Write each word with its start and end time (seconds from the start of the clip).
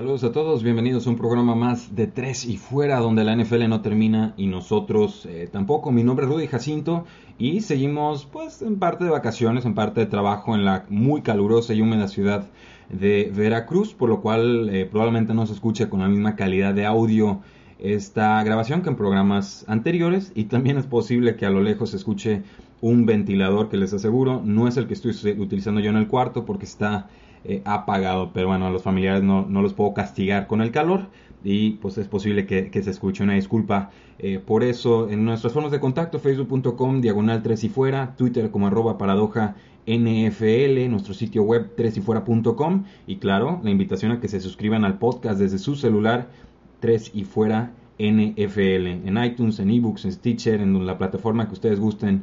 Saludos 0.00 0.24
a 0.24 0.32
todos, 0.32 0.62
bienvenidos 0.62 1.06
a 1.06 1.10
un 1.10 1.16
programa 1.16 1.54
más 1.54 1.94
de 1.94 2.06
Tres 2.06 2.46
y 2.46 2.56
Fuera, 2.56 3.00
donde 3.00 3.22
la 3.22 3.36
NFL 3.36 3.68
no 3.68 3.82
termina 3.82 4.32
y 4.38 4.46
nosotros 4.46 5.26
eh, 5.26 5.46
tampoco. 5.52 5.92
Mi 5.92 6.02
nombre 6.02 6.24
es 6.24 6.32
Rudy 6.32 6.46
Jacinto 6.46 7.04
y 7.36 7.60
seguimos 7.60 8.24
pues 8.24 8.62
en 8.62 8.78
parte 8.78 9.04
de 9.04 9.10
vacaciones, 9.10 9.66
en 9.66 9.74
parte 9.74 10.00
de 10.00 10.06
trabajo 10.06 10.54
en 10.54 10.64
la 10.64 10.86
muy 10.88 11.20
calurosa 11.20 11.74
y 11.74 11.82
húmeda 11.82 12.08
ciudad 12.08 12.46
de 12.88 13.30
Veracruz, 13.36 13.92
por 13.92 14.08
lo 14.08 14.22
cual 14.22 14.70
eh, 14.70 14.86
probablemente 14.86 15.34
no 15.34 15.46
se 15.46 15.52
escuche 15.52 15.90
con 15.90 16.00
la 16.00 16.08
misma 16.08 16.34
calidad 16.34 16.72
de 16.72 16.86
audio 16.86 17.42
esta 17.78 18.42
grabación 18.42 18.80
que 18.80 18.88
en 18.88 18.96
programas 18.96 19.66
anteriores 19.68 20.32
y 20.34 20.44
también 20.44 20.78
es 20.78 20.86
posible 20.86 21.36
que 21.36 21.44
a 21.44 21.50
lo 21.50 21.60
lejos 21.60 21.90
se 21.90 21.98
escuche 21.98 22.42
un 22.80 23.04
ventilador 23.04 23.68
que 23.68 23.76
les 23.76 23.92
aseguro 23.92 24.40
no 24.42 24.66
es 24.66 24.78
el 24.78 24.86
que 24.86 24.94
estoy 24.94 25.12
utilizando 25.38 25.80
yo 25.80 25.90
en 25.90 25.96
el 25.96 26.08
cuarto 26.08 26.46
porque 26.46 26.64
está 26.64 27.08
eh, 27.44 27.62
apagado, 27.64 28.30
pero 28.32 28.48
bueno, 28.48 28.66
a 28.66 28.70
los 28.70 28.82
familiares 28.82 29.22
no, 29.22 29.46
no, 29.48 29.62
los 29.62 29.74
puedo 29.74 29.94
castigar 29.94 30.46
con 30.46 30.60
el 30.60 30.70
calor. 30.70 31.08
Y 31.42 31.72
pues 31.72 31.96
es 31.96 32.06
posible 32.06 32.44
que, 32.46 32.82
se 32.82 32.90
escuche 32.90 33.24
una 33.24 33.34
disculpa. 33.34 33.90
Eh, 34.18 34.38
por 34.38 34.62
eso, 34.62 35.08
en 35.08 35.24
nuestras 35.24 35.54
formas 35.54 35.72
de 35.72 35.80
contacto, 35.80 36.18
facebook.com, 36.18 37.00
diagonal 37.00 37.42
3 37.42 37.64
y 37.64 37.68
fuera, 37.70 38.14
twitter 38.16 38.50
como 38.50 38.66
arroba 38.66 38.98
paradoja 38.98 39.56
NFL, 39.86 40.90
nuestro 40.90 41.14
sitio 41.14 41.42
web 41.42 41.72
3 41.76 41.96
y 41.96 42.00
fuera.com 42.02 42.84
y 43.06 43.16
claro, 43.16 43.60
la 43.64 43.70
invitación 43.70 44.12
a 44.12 44.20
que 44.20 44.28
se 44.28 44.40
suscriban 44.40 44.84
al 44.84 44.98
podcast 44.98 45.40
desde 45.40 45.58
su 45.58 45.74
celular 45.74 46.28
3 46.80 47.12
y 47.14 47.24
fuera 47.24 47.72
NFL, 47.98 49.06
en 49.06 49.24
iTunes, 49.24 49.58
en 49.58 49.70
ebooks, 49.70 50.04
en 50.04 50.12
Stitcher, 50.12 50.60
en 50.60 50.86
la 50.86 50.98
plataforma 50.98 51.46
que 51.46 51.54
ustedes 51.54 51.80
gusten 51.80 52.22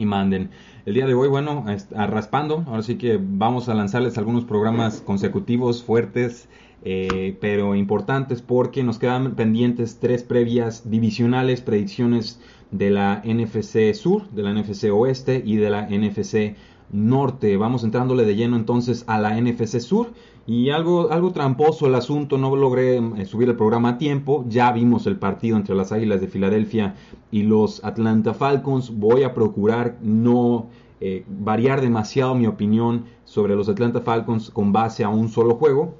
y 0.00 0.06
manden. 0.06 0.50
El 0.86 0.94
día 0.94 1.06
de 1.06 1.14
hoy, 1.14 1.28
bueno, 1.28 1.64
raspando, 1.92 2.64
ahora 2.66 2.82
sí 2.82 2.96
que 2.96 3.20
vamos 3.22 3.68
a 3.68 3.74
lanzarles 3.74 4.18
algunos 4.18 4.44
programas 4.44 5.02
consecutivos 5.02 5.84
fuertes, 5.84 6.48
eh, 6.82 7.36
pero 7.40 7.74
importantes 7.74 8.40
porque 8.40 8.82
nos 8.82 8.98
quedan 8.98 9.34
pendientes 9.36 9.98
tres 10.00 10.22
previas 10.22 10.90
divisionales, 10.90 11.60
predicciones 11.60 12.40
de 12.70 12.90
la 12.90 13.22
NFC 13.24 13.92
Sur, 13.92 14.30
de 14.30 14.42
la 14.42 14.54
NFC 14.54 14.90
Oeste 14.90 15.42
y 15.44 15.56
de 15.56 15.68
la 15.68 15.86
NFC 15.90 16.56
Norte. 16.92 17.56
Vamos 17.56 17.84
entrándole 17.84 18.24
de 18.24 18.36
lleno 18.36 18.56
entonces 18.56 19.04
a 19.06 19.18
la 19.18 19.40
NFC 19.40 19.80
Sur. 19.80 20.12
Y 20.46 20.70
algo, 20.70 21.12
algo 21.12 21.32
tramposo 21.32 21.86
el 21.86 21.94
asunto, 21.94 22.36
no 22.36 22.54
logré 22.56 22.96
eh, 22.96 23.24
subir 23.24 23.48
el 23.48 23.56
programa 23.56 23.90
a 23.90 23.98
tiempo. 23.98 24.44
Ya 24.48 24.72
vimos 24.72 25.06
el 25.06 25.16
partido 25.16 25.56
entre 25.56 25.74
las 25.74 25.92
Águilas 25.92 26.20
de 26.20 26.28
Filadelfia 26.28 26.96
y 27.30 27.42
los 27.44 27.84
Atlanta 27.84 28.34
Falcons. 28.34 28.90
Voy 28.98 29.22
a 29.22 29.34
procurar 29.34 29.98
no 30.02 30.66
eh, 31.00 31.24
variar 31.28 31.80
demasiado 31.80 32.34
mi 32.34 32.46
opinión 32.46 33.04
sobre 33.24 33.54
los 33.54 33.68
Atlanta 33.68 34.00
Falcons 34.00 34.50
con 34.50 34.72
base 34.72 35.04
a 35.04 35.08
un 35.08 35.28
solo 35.28 35.54
juego. 35.54 35.94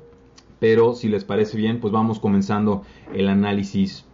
Pero 0.59 0.95
si 0.95 1.09
les 1.09 1.25
parece 1.25 1.57
bien, 1.57 1.81
pues 1.81 1.93
vamos 1.93 2.19
comenzando 2.19 2.83
el 3.15 3.29
análisis 3.29 4.05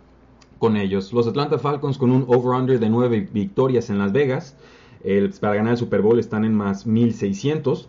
con 0.59 0.77
ellos. 0.77 1.12
Los 1.12 1.27
Atlanta 1.27 1.59
Falcons 1.59 1.99
con 1.99 2.11
un 2.11 2.25
over-under 2.29 2.79
de 2.79 2.89
9 2.89 3.29
victorias 3.33 3.91
en 3.91 3.99
Las 3.99 4.12
Vegas. 4.12 4.56
Para 5.41 5.55
ganar 5.55 5.73
el 5.73 5.79
Super 5.79 6.03
Bowl 6.03 6.19
están 6.19 6.45
en 6.45 6.55
más 6.55 6.87
1600. 6.87 7.89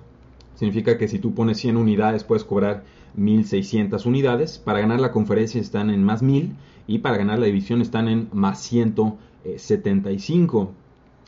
Significa 0.56 0.98
que 0.98 1.08
si 1.08 1.20
tú 1.20 1.34
pones 1.34 1.58
100 1.60 1.78
unidades 1.78 2.24
puedes 2.24 2.44
cobrar 2.44 2.84
1600 3.16 4.06
unidades. 4.06 4.60
Para 4.60 4.80
ganar 4.80 5.00
la 5.00 5.12
conferencia 5.12 5.62
están 5.62 5.90
en 5.90 6.04
más 6.04 6.22
1000 6.22 6.54
y 6.88 7.00
para 7.00 7.18
ganar 7.18 7.40
la 7.40 7.46
división 7.46 7.82
están 7.82 8.08
en 8.08 8.30
más 8.32 8.62
175. 8.62 10.72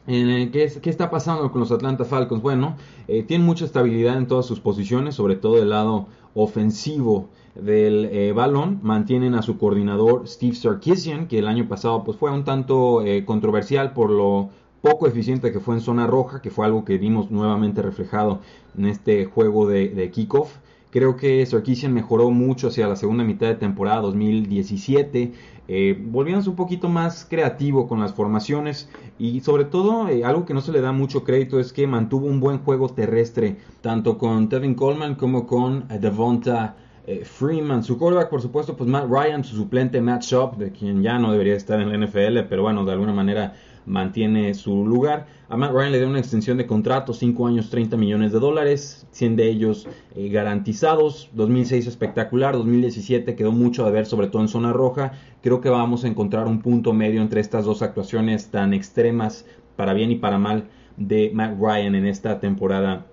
¿Qué, 0.05 0.71
¿Qué, 0.81 0.89
está 0.89 1.11
pasando 1.11 1.51
con 1.51 1.61
los 1.61 1.71
Atlanta 1.71 2.03
Falcons? 2.03 2.41
Bueno, 2.41 2.77
eh, 3.07 3.21
tienen 3.21 3.45
mucha 3.45 3.65
estabilidad 3.65 4.17
en 4.17 4.25
todas 4.25 4.47
sus 4.47 4.59
posiciones, 4.59 5.13
sobre 5.13 5.35
todo 5.35 5.57
del 5.57 5.69
lado 5.69 6.07
ofensivo 6.33 7.29
del 7.53 8.05
eh, 8.05 8.31
balón. 8.31 8.79
Mantienen 8.81 9.35
a 9.35 9.43
su 9.43 9.59
coordinador 9.59 10.27
Steve 10.27 10.55
Sarkisian, 10.55 11.27
que 11.27 11.37
el 11.37 11.47
año 11.47 11.67
pasado 11.67 12.03
pues, 12.03 12.17
fue 12.17 12.31
un 12.31 12.43
tanto 12.43 13.03
eh, 13.03 13.23
controversial 13.23 13.93
por 13.93 14.09
lo 14.09 14.49
poco 14.81 15.07
eficiente 15.07 15.51
que 15.51 15.59
fue 15.59 15.75
en 15.75 15.81
zona 15.81 16.07
roja, 16.07 16.41
que 16.41 16.49
fue 16.49 16.65
algo 16.65 16.85
que 16.85 16.97
vimos 16.97 17.31
nuevamente 17.31 17.81
reflejado 17.81 18.41
en 18.77 18.85
este 18.85 19.25
juego 19.25 19.67
de, 19.67 20.11
kickoff. 20.11 20.57
Creo 20.91 21.17
que 21.17 21.45
Sarkisian 21.45 21.93
mejoró 21.93 22.31
mucho 22.31 22.69
hacia 22.69 22.87
la 22.87 22.95
segunda 22.95 23.23
mitad 23.23 23.47
de 23.47 23.55
temporada 23.55 24.01
2017, 24.01 25.33
eh, 25.67 26.03
volviéndose 26.03 26.49
un 26.49 26.55
poquito 26.55 26.89
más 26.89 27.25
creativo 27.29 27.87
con 27.87 27.99
las 27.99 28.13
formaciones 28.13 28.89
y 29.19 29.41
sobre 29.41 29.65
todo 29.65 30.07
eh, 30.07 30.23
algo 30.23 30.45
que 30.45 30.55
no 30.55 30.61
se 30.61 30.71
le 30.71 30.81
da 30.81 30.91
mucho 30.91 31.23
crédito 31.23 31.59
es 31.59 31.73
que 31.73 31.85
mantuvo 31.85 32.25
un 32.25 32.39
buen 32.39 32.57
juego 32.57 32.89
terrestre 32.89 33.57
tanto 33.81 34.17
con 34.17 34.49
Tevin 34.49 34.73
Coleman 34.73 35.13
como 35.13 35.45
con 35.45 35.85
eh, 35.91 35.99
Devonta 35.99 36.75
eh, 37.09 37.25
Freeman. 37.25 37.83
Su 37.83 37.97
quarterback, 37.97 38.29
por 38.29 38.39
supuesto, 38.39 38.77
pues 38.77 38.87
Matt 38.87 39.09
Ryan, 39.09 39.43
su 39.43 39.55
suplente 39.55 39.99
Matt 39.99 40.21
Shop, 40.21 40.57
de 40.57 40.71
quien 40.71 41.01
ya 41.01 41.17
no 41.17 41.31
debería 41.31 41.55
estar 41.55 41.81
en 41.81 41.89
la 41.89 42.05
NFL, 42.05 42.47
pero 42.47 42.61
bueno, 42.61 42.85
de 42.85 42.91
alguna 42.91 43.13
manera 43.13 43.55
mantiene 43.89 44.53
su 44.53 44.85
lugar. 44.85 45.25
A 45.49 45.57
Matt 45.57 45.73
Ryan 45.73 45.91
le 45.91 45.97
dio 45.97 46.07
una 46.07 46.19
extensión 46.19 46.57
de 46.57 46.67
contrato, 46.67 47.11
5 47.11 47.47
años, 47.47 47.71
30 47.71 47.97
millones 47.97 48.31
de 48.31 48.39
dólares, 48.39 49.07
100 49.11 49.35
de 49.35 49.49
ellos 49.49 49.87
eh, 50.15 50.29
garantizados. 50.29 51.29
2006 51.33 51.87
espectacular, 51.87 52.53
2017 52.53 53.35
quedó 53.35 53.51
mucho 53.51 53.83
de 53.85 53.91
ver, 53.91 54.05
sobre 54.05 54.27
todo 54.27 54.43
en 54.43 54.47
zona 54.47 54.71
roja. 54.71 55.13
Creo 55.41 55.59
que 55.59 55.69
vamos 55.69 56.05
a 56.05 56.07
encontrar 56.07 56.45
un 56.45 56.61
punto 56.61 56.93
medio 56.93 57.21
entre 57.21 57.41
estas 57.41 57.65
dos 57.65 57.81
actuaciones 57.81 58.51
tan 58.51 58.73
extremas, 58.73 59.45
para 59.75 59.93
bien 59.93 60.11
y 60.11 60.15
para 60.15 60.37
mal, 60.37 60.69
de 60.97 61.31
Matt 61.33 61.59
Ryan 61.59 61.95
en 61.95 62.05
esta 62.05 62.39
temporada 62.39 63.07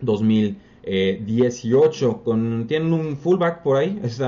2018. 0.00 2.22
Con, 2.24 2.66
tienen 2.66 2.92
un 2.92 3.16
fullback 3.16 3.62
por 3.62 3.76
ahí, 3.76 4.00
es, 4.02 4.20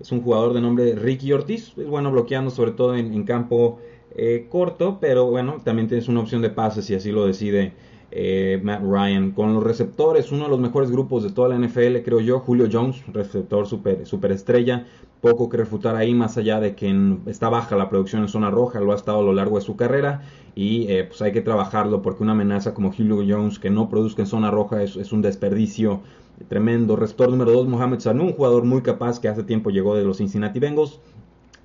es 0.00 0.12
un 0.12 0.22
jugador 0.22 0.54
de 0.54 0.62
nombre 0.62 0.94
Ricky 0.94 1.30
Ortiz, 1.32 1.74
es 1.76 1.86
bueno 1.86 2.10
bloqueando 2.10 2.50
sobre 2.50 2.70
todo 2.70 2.96
en 2.96 3.22
campo 3.24 3.80
eh, 4.18 4.46
corto, 4.48 4.98
pero 5.00 5.26
bueno, 5.26 5.60
también 5.62 5.88
tienes 5.88 6.08
una 6.08 6.20
opción 6.20 6.40
de 6.40 6.50
pases 6.50 6.86
si 6.86 6.94
así 6.94 7.12
lo 7.12 7.26
decide 7.26 7.74
eh, 8.10 8.58
Matt 8.62 8.82
Ryan. 8.82 9.32
Con 9.32 9.52
los 9.52 9.62
receptores, 9.62 10.32
uno 10.32 10.44
de 10.44 10.50
los 10.50 10.58
mejores 10.58 10.90
grupos 10.90 11.22
de 11.22 11.30
toda 11.30 11.50
la 11.50 11.58
NFL, 11.58 11.98
creo 12.04 12.20
yo, 12.20 12.40
Julio 12.40 12.66
Jones, 12.72 13.02
receptor 13.12 13.66
super, 13.66 14.06
super 14.06 14.32
estrella. 14.32 14.86
Poco 15.20 15.50
que 15.50 15.58
refutar 15.58 15.96
ahí, 15.96 16.14
más 16.14 16.38
allá 16.38 16.60
de 16.60 16.74
que 16.74 17.18
está 17.26 17.50
baja 17.50 17.76
la 17.76 17.90
producción 17.90 18.22
en 18.22 18.28
zona 18.28 18.50
roja, 18.50 18.80
lo 18.80 18.92
ha 18.92 18.96
estado 18.96 19.18
a 19.18 19.22
lo 19.22 19.34
largo 19.34 19.56
de 19.56 19.62
su 19.62 19.76
carrera. 19.76 20.22
Y 20.54 20.90
eh, 20.90 21.04
pues 21.04 21.20
hay 21.20 21.32
que 21.32 21.42
trabajarlo 21.42 22.00
porque 22.00 22.22
una 22.22 22.32
amenaza 22.32 22.72
como 22.72 22.92
Julio 22.92 23.22
Jones 23.28 23.58
que 23.58 23.68
no 23.68 23.90
produzca 23.90 24.22
en 24.22 24.28
zona 24.28 24.50
roja 24.50 24.82
es, 24.82 24.96
es 24.96 25.12
un 25.12 25.20
desperdicio 25.20 26.00
tremendo. 26.48 26.96
Receptor 26.96 27.30
número 27.30 27.52
2, 27.52 27.66
Mohamed 27.68 28.00
Sanu, 28.00 28.24
un 28.24 28.32
jugador 28.32 28.64
muy 28.64 28.82
capaz 28.82 29.20
que 29.20 29.28
hace 29.28 29.42
tiempo 29.42 29.68
llegó 29.70 29.94
de 29.94 30.04
los 30.04 30.18
Cincinnati 30.18 30.58
Bengals. 30.58 31.00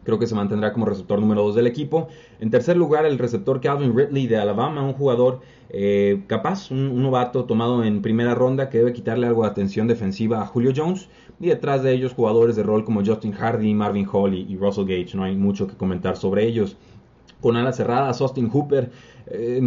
Creo 0.04 0.18
que 0.20 0.28
se 0.28 0.36
mantendrá 0.36 0.74
como 0.74 0.86
receptor 0.86 1.20
número 1.20 1.44
2 1.44 1.56
del 1.56 1.68
equipo. 1.68 2.08
En 2.40 2.50
tercer 2.50 2.78
lugar, 2.78 3.06
el 3.06 3.20
receptor 3.20 3.62
Calvin 3.62 3.96
Ridley 3.96 4.28
de 4.28 4.38
Alabama, 4.38 4.84
un 4.84 4.94
jugador 4.94 5.42
eh, 5.70 6.24
capaz, 6.28 6.72
un, 6.72 7.02
novato 7.02 7.46
tomado 7.46 7.84
en 7.84 8.02
primera 8.02 8.36
ronda 8.36 8.70
que 8.70 8.80
debe 8.80 8.94
quitarle 8.94 9.28
algo 9.28 9.44
de 9.44 9.50
atención 9.50 9.88
defensiva 9.88 10.42
a 10.42 10.46
Julio 10.46 10.74
Jones. 10.76 11.10
Y 11.40 11.48
detrás 11.48 11.82
de 11.82 11.94
ellos 11.94 12.14
jugadores 12.14 12.56
de 12.56 12.64
rol 12.64 12.84
como 12.84 13.04
Justin 13.04 13.32
Hardy, 13.32 13.74
Marvin 13.74 14.08
Hall 14.12 14.34
y, 14.34 14.42
y 14.42 14.58
Russell 14.58 14.86
Gage. 14.86 15.16
No 15.16 15.24
hay 15.24 15.36
mucho 15.36 15.68
que 15.68 15.76
comentar 15.76 16.18
sobre 16.18 16.46
ellos 16.46 16.78
con 17.42 17.58
alas 17.58 17.78
cerradas, 17.78 18.22
Austin 18.22 18.50
Hooper. 18.50 18.92
Eh, 19.28 19.62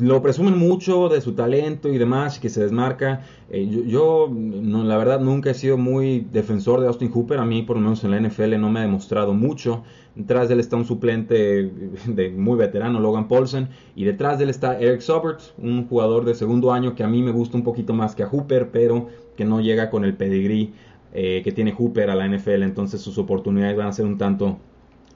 lo 0.00 0.22
presumen 0.22 0.58
mucho 0.58 1.08
de 1.08 1.20
su 1.20 1.34
talento 1.34 1.88
y 1.88 1.98
demás, 1.98 2.38
que 2.38 2.48
se 2.48 2.60
desmarca. 2.62 3.22
Eh, 3.50 3.84
yo, 3.86 4.30
la 4.32 4.96
verdad, 4.96 5.20
nunca 5.20 5.50
he 5.50 5.54
sido 5.54 5.76
muy 5.78 6.26
defensor 6.32 6.80
de 6.80 6.88
Austin 6.88 7.10
Hooper. 7.10 7.38
A 7.38 7.44
mí, 7.44 7.62
por 7.62 7.76
lo 7.76 7.82
menos 7.82 8.04
en 8.04 8.10
la 8.10 8.20
NFL, 8.20 8.58
no 8.60 8.70
me 8.70 8.80
ha 8.80 8.82
demostrado 8.82 9.34
mucho. 9.34 9.82
Detrás 10.14 10.48
de 10.48 10.54
él 10.54 10.60
está 10.60 10.76
un 10.76 10.84
suplente 10.84 11.70
de 12.06 12.30
muy 12.30 12.56
veterano, 12.56 13.00
Logan 13.00 13.28
Paulsen. 13.28 13.68
Y 13.94 14.04
detrás 14.04 14.38
de 14.38 14.44
él 14.44 14.50
está 14.50 14.78
Eric 14.78 15.00
Sobert, 15.00 15.40
un 15.58 15.86
jugador 15.86 16.24
de 16.24 16.34
segundo 16.34 16.72
año 16.72 16.94
que 16.94 17.04
a 17.04 17.08
mí 17.08 17.22
me 17.22 17.32
gusta 17.32 17.56
un 17.56 17.64
poquito 17.64 17.92
más 17.92 18.14
que 18.14 18.22
a 18.22 18.28
Hooper, 18.28 18.70
pero 18.70 19.08
que 19.36 19.44
no 19.44 19.60
llega 19.60 19.90
con 19.90 20.04
el 20.04 20.14
pedigrí 20.16 20.72
eh, 21.12 21.42
que 21.44 21.52
tiene 21.52 21.72
Hooper 21.72 22.10
a 22.10 22.14
la 22.14 22.26
NFL. 22.26 22.62
Entonces 22.62 23.00
sus 23.00 23.18
oportunidades 23.18 23.76
van 23.76 23.88
a 23.88 23.92
ser 23.92 24.06
un 24.06 24.18
tanto 24.18 24.58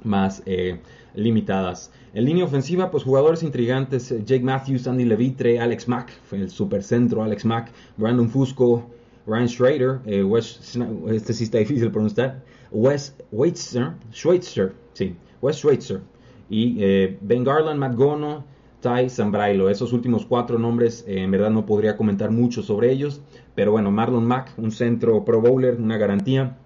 más 0.03 0.43
limitadas. 1.15 1.91
En 2.15 2.25
línea 2.25 2.45
ofensiva, 2.45 2.91
pues 2.91 3.05
jugadores 3.05 3.43
intrigantes, 3.43 4.15
Jake 4.25 4.43
Matthews, 4.43 4.87
Andy 4.87 5.05
Levitre, 5.05 5.61
Alex 5.61 5.89
Mack, 5.89 6.11
el 6.33 6.51
supercentro 6.51 7.23
Alex 7.23 7.45
Mack, 7.45 7.71
Brandon 7.97 8.29
Fusco, 8.29 8.89
Ryan 9.27 9.49
Schrader, 9.49 10.25
Wes, 10.25 10.77
este 11.09 11.33
sí 11.33 11.45
está 11.45 11.59
difícil 11.59 11.91
pronunciar, 11.91 12.43
Wes 12.73 13.15
Schweitzer, 13.33 13.93
Schweitzer, 14.13 14.73
sí, 14.95 15.17
y 16.49 17.17
Ben 17.21 17.45
Garland, 17.45 17.79
Matt 17.79 17.95
Gono, 17.95 18.45
Ty 18.81 19.09
Zambrailo. 19.09 19.69
Esos 19.69 19.93
últimos 19.93 20.25
cuatro 20.25 20.59
nombres, 20.59 21.05
eh, 21.07 21.23
en 21.23 21.31
verdad 21.31 21.51
no 21.51 21.67
podría 21.67 21.97
comentar 21.97 22.31
mucho 22.31 22.63
sobre 22.63 22.91
ellos, 22.91 23.21
pero 23.55 23.73
bueno, 23.73 23.91
Marlon 23.91 24.27
Mack, 24.27 24.53
un 24.57 24.73
centro 24.73 25.25
pro 25.25 25.41
bowler, 25.41 25.81
una 25.81 25.99
garantía. 25.99 26.57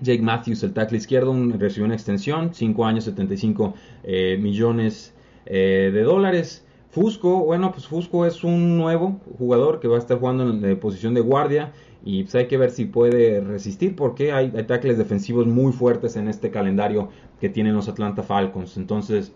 Jake 0.00 0.22
Matthews, 0.22 0.62
el 0.62 0.72
tackle 0.72 0.98
izquierdo, 0.98 1.34
recibió 1.58 1.86
una 1.86 1.94
extensión, 1.94 2.52
5 2.52 2.84
años, 2.84 3.04
75 3.04 3.74
eh, 4.02 4.38
millones 4.40 5.14
eh, 5.46 5.90
de 5.92 6.02
dólares. 6.02 6.64
Fusco, 6.90 7.44
bueno, 7.44 7.72
pues 7.72 7.86
Fusco 7.86 8.24
es 8.24 8.44
un 8.44 8.76
nuevo 8.76 9.20
jugador 9.38 9.80
que 9.80 9.88
va 9.88 9.96
a 9.96 9.98
estar 9.98 10.18
jugando 10.18 10.48
en 10.48 10.62
la 10.62 10.78
posición 10.78 11.14
de 11.14 11.20
guardia 11.20 11.72
y 12.04 12.22
pues 12.22 12.34
hay 12.36 12.46
que 12.46 12.56
ver 12.56 12.70
si 12.70 12.84
puede 12.84 13.40
resistir 13.40 13.96
porque 13.96 14.32
hay, 14.32 14.52
hay 14.54 14.64
tackles 14.64 14.98
defensivos 14.98 15.46
muy 15.46 15.72
fuertes 15.72 16.16
en 16.16 16.28
este 16.28 16.50
calendario 16.50 17.08
que 17.40 17.48
tienen 17.48 17.74
los 17.74 17.88
Atlanta 17.88 18.22
Falcons. 18.22 18.76
Entonces, 18.76 19.32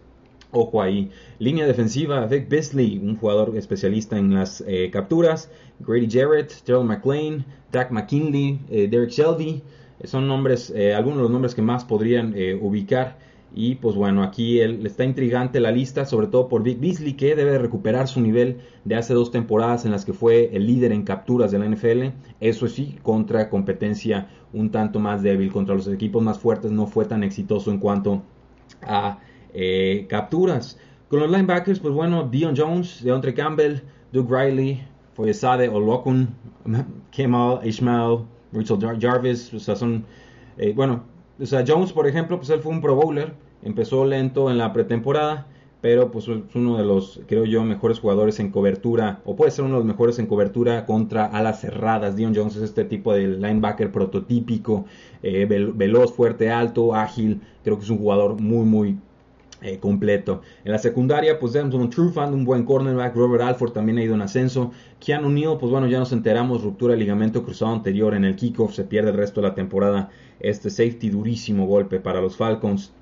Ojo 0.50 0.80
ahí. 0.80 1.10
Línea 1.38 1.66
defensiva, 1.66 2.24
Vic 2.26 2.48
Bisley, 2.48 2.98
un 2.98 3.16
jugador 3.16 3.54
especialista 3.56 4.16
en 4.16 4.32
las 4.32 4.64
eh, 4.66 4.90
capturas. 4.90 5.50
Grady 5.80 6.08
Jarrett, 6.10 6.62
Gerald 6.64 6.86
McLean, 6.86 7.44
Dak 7.70 7.90
McKinley, 7.90 8.58
eh, 8.70 8.88
Derek 8.88 9.10
Shelby. 9.10 9.62
Son 10.04 10.28
nombres, 10.28 10.72
eh, 10.74 10.94
algunos 10.94 11.18
de 11.18 11.22
los 11.22 11.30
nombres 11.30 11.54
que 11.54 11.62
más 11.62 11.84
podrían 11.84 12.34
ubicar. 12.60 13.18
Y 13.54 13.76
pues 13.76 13.96
bueno, 13.96 14.22
aquí 14.22 14.60
él, 14.60 14.84
está 14.86 15.04
intrigante 15.04 15.58
la 15.60 15.70
lista, 15.70 16.04
sobre 16.04 16.26
todo 16.26 16.48
por 16.48 16.62
Vic 16.62 16.80
Beasley, 16.80 17.14
que 17.14 17.34
debe 17.34 17.58
recuperar 17.58 18.06
su 18.06 18.20
nivel 18.20 18.58
de 18.84 18.96
hace 18.96 19.14
dos 19.14 19.30
temporadas 19.30 19.86
en 19.86 19.90
las 19.90 20.04
que 20.04 20.12
fue 20.12 20.54
el 20.54 20.66
líder 20.66 20.92
en 20.92 21.02
capturas 21.02 21.50
de 21.50 21.58
la 21.58 21.66
NFL. 21.66 22.08
Eso 22.40 22.68
sí, 22.68 22.98
contra 23.02 23.48
competencia 23.48 24.28
un 24.52 24.70
tanto 24.70 25.00
más 25.00 25.22
débil, 25.22 25.50
contra 25.52 25.74
los 25.74 25.88
equipos 25.88 26.22
más 26.22 26.38
fuertes 26.38 26.70
no 26.70 26.86
fue 26.86 27.04
tan 27.04 27.22
exitoso 27.22 27.70
en 27.70 27.78
cuanto 27.78 28.22
a 28.82 29.18
eh, 29.54 30.06
capturas. 30.08 30.78
Con 31.08 31.20
los 31.20 31.30
linebackers, 31.30 31.80
pues 31.80 31.94
bueno, 31.94 32.28
Dion 32.30 32.54
Jones, 32.56 33.02
Deontre 33.02 33.34
Campbell, 33.34 33.80
Doug 34.12 34.30
Riley, 34.30 34.82
Foyesade 35.14 35.68
Olokun, 35.68 36.28
Kemal 37.10 37.66
Ishmael, 37.66 38.24
Richard 38.52 38.98
Jarvis, 39.00 39.52
o 39.54 39.60
sea, 39.60 39.76
son, 39.76 40.04
eh, 40.56 40.72
bueno, 40.74 41.04
o 41.40 41.46
sea, 41.46 41.64
Jones, 41.66 41.92
por 41.92 42.06
ejemplo, 42.06 42.36
pues 42.36 42.50
él 42.50 42.60
fue 42.60 42.72
un 42.72 42.80
pro 42.80 42.94
bowler, 42.94 43.34
empezó 43.62 44.04
lento 44.04 44.50
en 44.50 44.58
la 44.58 44.72
pretemporada, 44.72 45.46
pero 45.80 46.10
pues 46.10 46.26
es 46.26 46.54
uno 46.54 46.76
de 46.76 46.84
los, 46.84 47.20
creo 47.28 47.44
yo, 47.44 47.62
mejores 47.62 48.00
jugadores 48.00 48.40
en 48.40 48.50
cobertura, 48.50 49.20
o 49.24 49.36
puede 49.36 49.52
ser 49.52 49.64
uno 49.64 49.74
de 49.74 49.80
los 49.80 49.86
mejores 49.86 50.18
en 50.18 50.26
cobertura 50.26 50.84
contra 50.86 51.26
alas 51.26 51.60
cerradas. 51.60 52.16
Dion 52.16 52.34
Jones 52.34 52.56
es 52.56 52.62
este 52.62 52.84
tipo 52.84 53.12
de 53.12 53.28
linebacker 53.28 53.92
prototípico, 53.92 54.86
eh, 55.22 55.46
veloz, 55.46 56.12
fuerte, 56.12 56.50
alto, 56.50 56.94
ágil, 56.94 57.40
creo 57.62 57.78
que 57.78 57.84
es 57.84 57.90
un 57.90 57.98
jugador 57.98 58.40
muy, 58.40 58.64
muy 58.64 58.98
eh, 59.60 59.78
completo. 59.78 60.42
En 60.64 60.72
la 60.72 60.78
secundaria, 60.78 61.38
pues 61.38 61.54
un 61.54 61.90
Trufant, 61.90 62.32
un 62.32 62.44
buen 62.44 62.64
cornerback. 62.64 63.14
Robert 63.16 63.42
Alford 63.42 63.72
también 63.72 63.98
ha 63.98 64.04
ido 64.04 64.14
en 64.14 64.22
ascenso. 64.22 64.70
Keanu 65.00 65.30
Neal, 65.30 65.58
pues 65.58 65.72
bueno, 65.72 65.88
ya 65.88 65.98
nos 65.98 66.12
enteramos, 66.12 66.62
ruptura 66.62 66.94
de 66.94 67.00
ligamento 67.00 67.42
cruzado 67.42 67.72
anterior 67.72 68.14
en 68.14 68.24
el 68.24 68.36
kickoff, 68.36 68.74
se 68.74 68.84
pierde 68.84 69.10
el 69.10 69.16
resto 69.16 69.40
de 69.40 69.48
la 69.48 69.54
temporada. 69.54 70.10
Este 70.40 70.70
safety 70.70 71.10
durísimo 71.10 71.66
golpe 71.66 71.98
para 71.98 72.20
los 72.20 72.36
Falcons. 72.36 72.92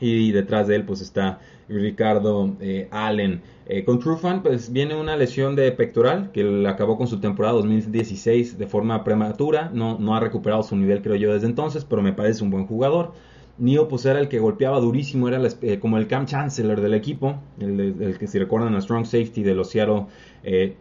Y 0.00 0.32
detrás 0.32 0.66
de 0.66 0.76
él, 0.76 0.84
pues 0.84 1.00
está 1.00 1.38
Ricardo 1.68 2.54
eh, 2.60 2.88
Allen. 2.90 3.42
Eh, 3.66 3.84
con 3.84 3.98
Trufant, 3.98 4.42
pues 4.42 4.70
viene 4.70 4.94
una 4.94 5.16
lesión 5.16 5.56
de 5.56 5.72
pectoral 5.72 6.32
que 6.32 6.66
acabó 6.68 6.98
con 6.98 7.06
su 7.06 7.20
temporada 7.20 7.54
2016 7.54 8.58
de 8.58 8.66
forma 8.66 9.02
prematura. 9.04 9.70
No, 9.72 9.98
no 9.98 10.14
ha 10.14 10.20
recuperado 10.20 10.62
su 10.62 10.76
nivel, 10.76 11.00
creo 11.00 11.16
yo, 11.16 11.32
desde 11.32 11.46
entonces, 11.46 11.84
pero 11.86 12.02
me 12.02 12.12
parece 12.12 12.44
un 12.44 12.50
buen 12.50 12.66
jugador. 12.66 13.12
Neo 13.58 13.86
pues 13.88 14.04
era 14.04 14.18
el 14.18 14.28
que 14.28 14.40
golpeaba 14.40 14.80
durísimo, 14.80 15.28
era 15.28 15.40
eh, 15.62 15.78
como 15.78 15.96
el 15.98 16.08
Cam 16.08 16.26
Chancellor 16.26 16.80
del 16.80 16.94
equipo, 16.94 17.36
el, 17.60 18.16
que 18.18 18.26
si 18.26 18.38
recuerdan 18.38 18.74
la 18.74 18.80
Strong 18.80 19.06
Safety 19.06 19.42
de 19.42 19.54
los 19.54 19.70
Seattle 19.70 20.06
eh, 20.42 20.76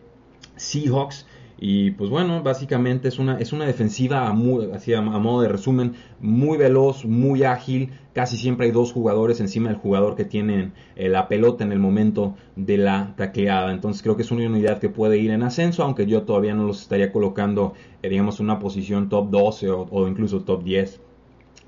Seahawks. 0.56 1.28
Y 1.66 1.92
pues 1.92 2.10
bueno, 2.10 2.42
básicamente 2.44 3.08
es 3.08 3.20
una, 3.20 3.38
es 3.38 3.54
una 3.54 3.66
defensiva, 3.66 4.28
a, 4.28 4.34
modo 4.34 5.42
de 5.42 5.48
resumen, 5.48 5.94
muy 6.20 6.58
veloz, 6.58 7.06
muy 7.06 7.44
ágil. 7.44 7.92
Casi 8.12 8.38
siempre 8.38 8.66
hay 8.66 8.72
dos 8.74 8.92
jugadores 8.92 9.40
encima 9.40 9.70
del 9.70 9.78
jugador 9.78 10.16
que 10.16 10.26
tienen 10.26 10.74
eh, 10.96 11.08
la 11.08 11.30
pelota 11.30 11.64
en 11.64 11.72
el 11.72 11.80
momento 11.80 12.36
de 12.58 12.78
la 12.78 13.14
tacleada. 13.16 13.72
Entonces 13.72 14.02
creo 14.02 14.18
que 14.18 14.24
es 14.24 14.32
una 14.32 14.46
unidad 14.46 14.80
que 14.80 14.90
puede 14.90 15.20
ir 15.20 15.32
en 15.32 15.44
ascenso, 15.44 15.84
aunque 15.84 16.06
yo 16.06 16.24
todavía 16.24 16.54
no 16.54 16.66
los 16.66 16.82
estaría 16.82 17.14
colocando, 17.14 17.76
digamos, 18.02 18.40
en 18.40 18.48
una 18.48 18.60
posición 18.60 19.08
top 19.08 19.30
12 19.30 19.70
o, 19.70 19.88
o 19.90 20.08
incluso 20.08 20.42
top 20.42 20.64
10 20.64 21.00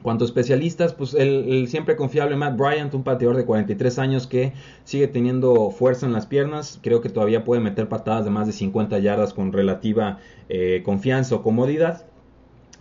Cuanto 0.06 0.24
a 0.24 0.28
especialistas, 0.28 0.94
pues 0.94 1.16
el, 1.16 1.68
siempre 1.68 1.96
confiable 1.96 2.36
Matt 2.36 2.57
Bryant, 2.57 2.94
un 2.94 3.02
pateador 3.02 3.36
de 3.38 3.44
43 3.44 3.98
años 3.98 4.28
que 4.28 4.54
sigue 4.84 5.07
teniendo 5.07 5.72
fuerza 5.72 6.06
en 6.06 6.13
las 6.13 6.28
piernas, 6.28 6.80
creo 6.84 7.02
que 7.02 7.10
todavía 7.10 7.44
puede 7.44 7.60
meter 7.60 7.90
patadas 7.90 8.24
de 8.24 8.30
más 8.30 8.46
de 8.46 8.54
50 8.54 9.00
yardas 9.00 9.34
con 9.34 9.52
relativa 9.52 10.19
eh, 10.48 10.84
confianza 10.86 11.34
o 11.34 11.42
comodidad. 11.42 12.06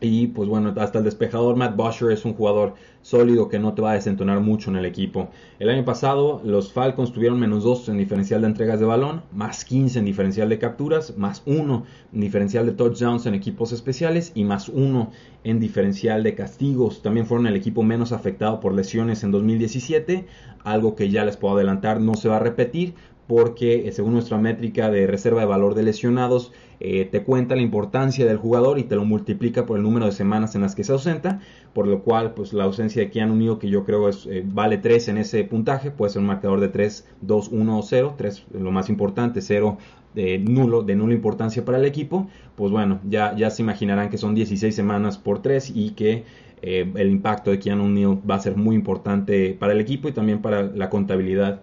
Y 0.02 0.26
pues 0.26 0.50
bueno, 0.50 0.74
hasta 0.76 0.98
el 0.98 1.04
despejador 1.04 1.56
Matt 1.56 1.76
Bosher 1.76 2.10
es 2.10 2.26
un 2.26 2.34
jugador 2.34 2.74
sólido 3.04 3.50
que 3.50 3.58
no 3.58 3.74
te 3.74 3.82
va 3.82 3.90
a 3.90 3.94
desentonar 3.94 4.40
mucho 4.40 4.70
en 4.70 4.76
el 4.76 4.86
equipo. 4.86 5.28
El 5.58 5.68
año 5.68 5.84
pasado 5.84 6.40
los 6.42 6.72
Falcons 6.72 7.12
tuvieron 7.12 7.38
menos 7.38 7.62
2 7.62 7.90
en 7.90 7.98
diferencial 7.98 8.40
de 8.40 8.46
entregas 8.46 8.80
de 8.80 8.86
balón, 8.86 9.22
más 9.30 9.66
15 9.66 9.98
en 9.98 10.06
diferencial 10.06 10.48
de 10.48 10.58
capturas, 10.58 11.16
más 11.18 11.42
1 11.44 11.84
en 12.14 12.20
diferencial 12.20 12.64
de 12.64 12.72
touchdowns 12.72 13.26
en 13.26 13.34
equipos 13.34 13.72
especiales 13.72 14.32
y 14.34 14.44
más 14.44 14.70
1 14.70 15.10
en 15.44 15.60
diferencial 15.60 16.22
de 16.22 16.34
castigos. 16.34 17.02
También 17.02 17.26
fueron 17.26 17.46
el 17.46 17.56
equipo 17.56 17.82
menos 17.82 18.10
afectado 18.12 18.58
por 18.58 18.72
lesiones 18.72 19.22
en 19.22 19.32
2017, 19.32 20.24
algo 20.64 20.96
que 20.96 21.10
ya 21.10 21.26
les 21.26 21.36
puedo 21.36 21.56
adelantar 21.56 22.00
no 22.00 22.14
se 22.14 22.30
va 22.30 22.36
a 22.36 22.40
repetir 22.40 22.94
porque 23.26 23.88
eh, 23.88 23.92
según 23.92 24.12
nuestra 24.12 24.38
métrica 24.38 24.90
de 24.90 25.06
reserva 25.06 25.40
de 25.40 25.46
valor 25.46 25.74
de 25.74 25.82
lesionados, 25.82 26.52
eh, 26.80 27.08
te 27.10 27.22
cuenta 27.22 27.54
la 27.54 27.62
importancia 27.62 28.26
del 28.26 28.36
jugador 28.36 28.78
y 28.78 28.84
te 28.84 28.96
lo 28.96 29.04
multiplica 29.04 29.64
por 29.64 29.78
el 29.78 29.82
número 29.82 30.06
de 30.06 30.12
semanas 30.12 30.54
en 30.54 30.60
las 30.60 30.74
que 30.74 30.84
se 30.84 30.92
ausenta, 30.92 31.40
por 31.72 31.86
lo 31.86 32.02
cual 32.02 32.34
pues 32.34 32.52
la 32.52 32.64
ausencia 32.64 33.02
de 33.02 33.10
Keanu 33.10 33.34
Unido 33.34 33.58
que 33.58 33.68
yo 33.68 33.84
creo 33.84 34.08
es, 34.08 34.26
eh, 34.26 34.44
vale 34.46 34.78
3 34.78 35.08
en 35.08 35.18
ese 35.18 35.44
puntaje, 35.44 35.90
puede 35.90 36.12
ser 36.12 36.20
un 36.20 36.26
marcador 36.26 36.60
de 36.60 36.68
3, 36.68 37.08
2, 37.22 37.48
1 37.48 37.78
o 37.78 37.82
0, 37.82 38.14
3 38.16 38.46
lo 38.52 38.70
más 38.70 38.90
importante, 38.90 39.40
0 39.40 39.78
de 40.14 40.38
nulo, 40.38 40.82
de 40.82 40.94
nula 40.94 41.14
importancia 41.14 41.64
para 41.64 41.78
el 41.78 41.84
equipo, 41.86 42.28
pues 42.56 42.70
bueno, 42.70 43.00
ya, 43.08 43.34
ya 43.34 43.50
se 43.50 43.62
imaginarán 43.62 44.10
que 44.10 44.18
son 44.18 44.34
16 44.34 44.74
semanas 44.74 45.18
por 45.18 45.42
3 45.42 45.72
y 45.74 45.90
que 45.90 46.24
el 46.62 47.10
impacto 47.10 47.50
de 47.50 47.58
Keanu 47.58 47.90
Neal 47.90 48.18
va 48.28 48.36
a 48.36 48.38
ser 48.38 48.56
muy 48.56 48.74
importante 48.74 49.54
para 49.58 49.74
el 49.74 49.80
equipo 49.80 50.08
y 50.08 50.12
también 50.12 50.40
para 50.40 50.62
la 50.62 50.88
contabilidad 50.88 51.60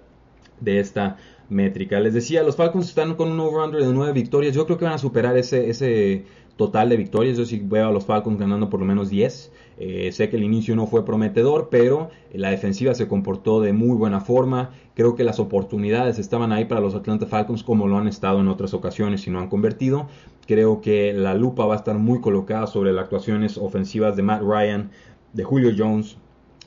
de 0.59 0.79
esta 0.79 1.17
métrica. 1.51 1.99
Les 1.99 2.13
decía, 2.13 2.41
los 2.43 2.55
Falcons 2.55 2.87
están 2.87 3.15
con 3.15 3.31
un 3.31 3.39
over-under 3.39 3.81
de 3.81 3.93
9 3.93 4.13
victorias. 4.13 4.55
Yo 4.55 4.65
creo 4.65 4.77
que 4.77 4.85
van 4.85 4.95
a 4.95 4.97
superar 4.97 5.37
ese, 5.37 5.69
ese 5.69 6.25
total 6.55 6.89
de 6.89 6.97
victorias. 6.97 7.37
Yo 7.37 7.45
sí 7.45 7.61
veo 7.63 7.89
a 7.89 7.91
los 7.91 8.05
Falcons 8.05 8.39
ganando 8.39 8.69
por 8.69 8.79
lo 8.79 8.85
menos 8.85 9.09
10. 9.09 9.51
Eh, 9.77 10.11
sé 10.11 10.29
que 10.29 10.37
el 10.37 10.43
inicio 10.43 10.75
no 10.75 10.87
fue 10.87 11.05
prometedor, 11.05 11.69
pero 11.69 12.09
la 12.33 12.49
defensiva 12.49 12.93
se 12.93 13.07
comportó 13.07 13.61
de 13.61 13.73
muy 13.73 13.97
buena 13.97 14.21
forma. 14.21 14.71
Creo 14.95 15.15
que 15.15 15.23
las 15.23 15.39
oportunidades 15.39 16.19
estaban 16.19 16.51
ahí 16.51 16.65
para 16.65 16.81
los 16.81 16.95
Atlanta 16.95 17.25
Falcons 17.25 17.63
como 17.63 17.87
lo 17.87 17.97
han 17.97 18.07
estado 18.07 18.39
en 18.39 18.47
otras 18.47 18.73
ocasiones 18.73 19.27
y 19.27 19.31
no 19.31 19.39
han 19.39 19.49
convertido. 19.49 20.07
Creo 20.47 20.81
que 20.81 21.13
la 21.13 21.33
lupa 21.33 21.65
va 21.65 21.73
a 21.73 21.77
estar 21.77 21.97
muy 21.97 22.21
colocada 22.21 22.67
sobre 22.67 22.93
las 22.93 23.03
actuaciones 23.03 23.57
ofensivas 23.57 24.15
de 24.15 24.23
Matt 24.23 24.41
Ryan, 24.41 24.91
de 25.33 25.43
Julio 25.43 25.71
Jones, 25.77 26.17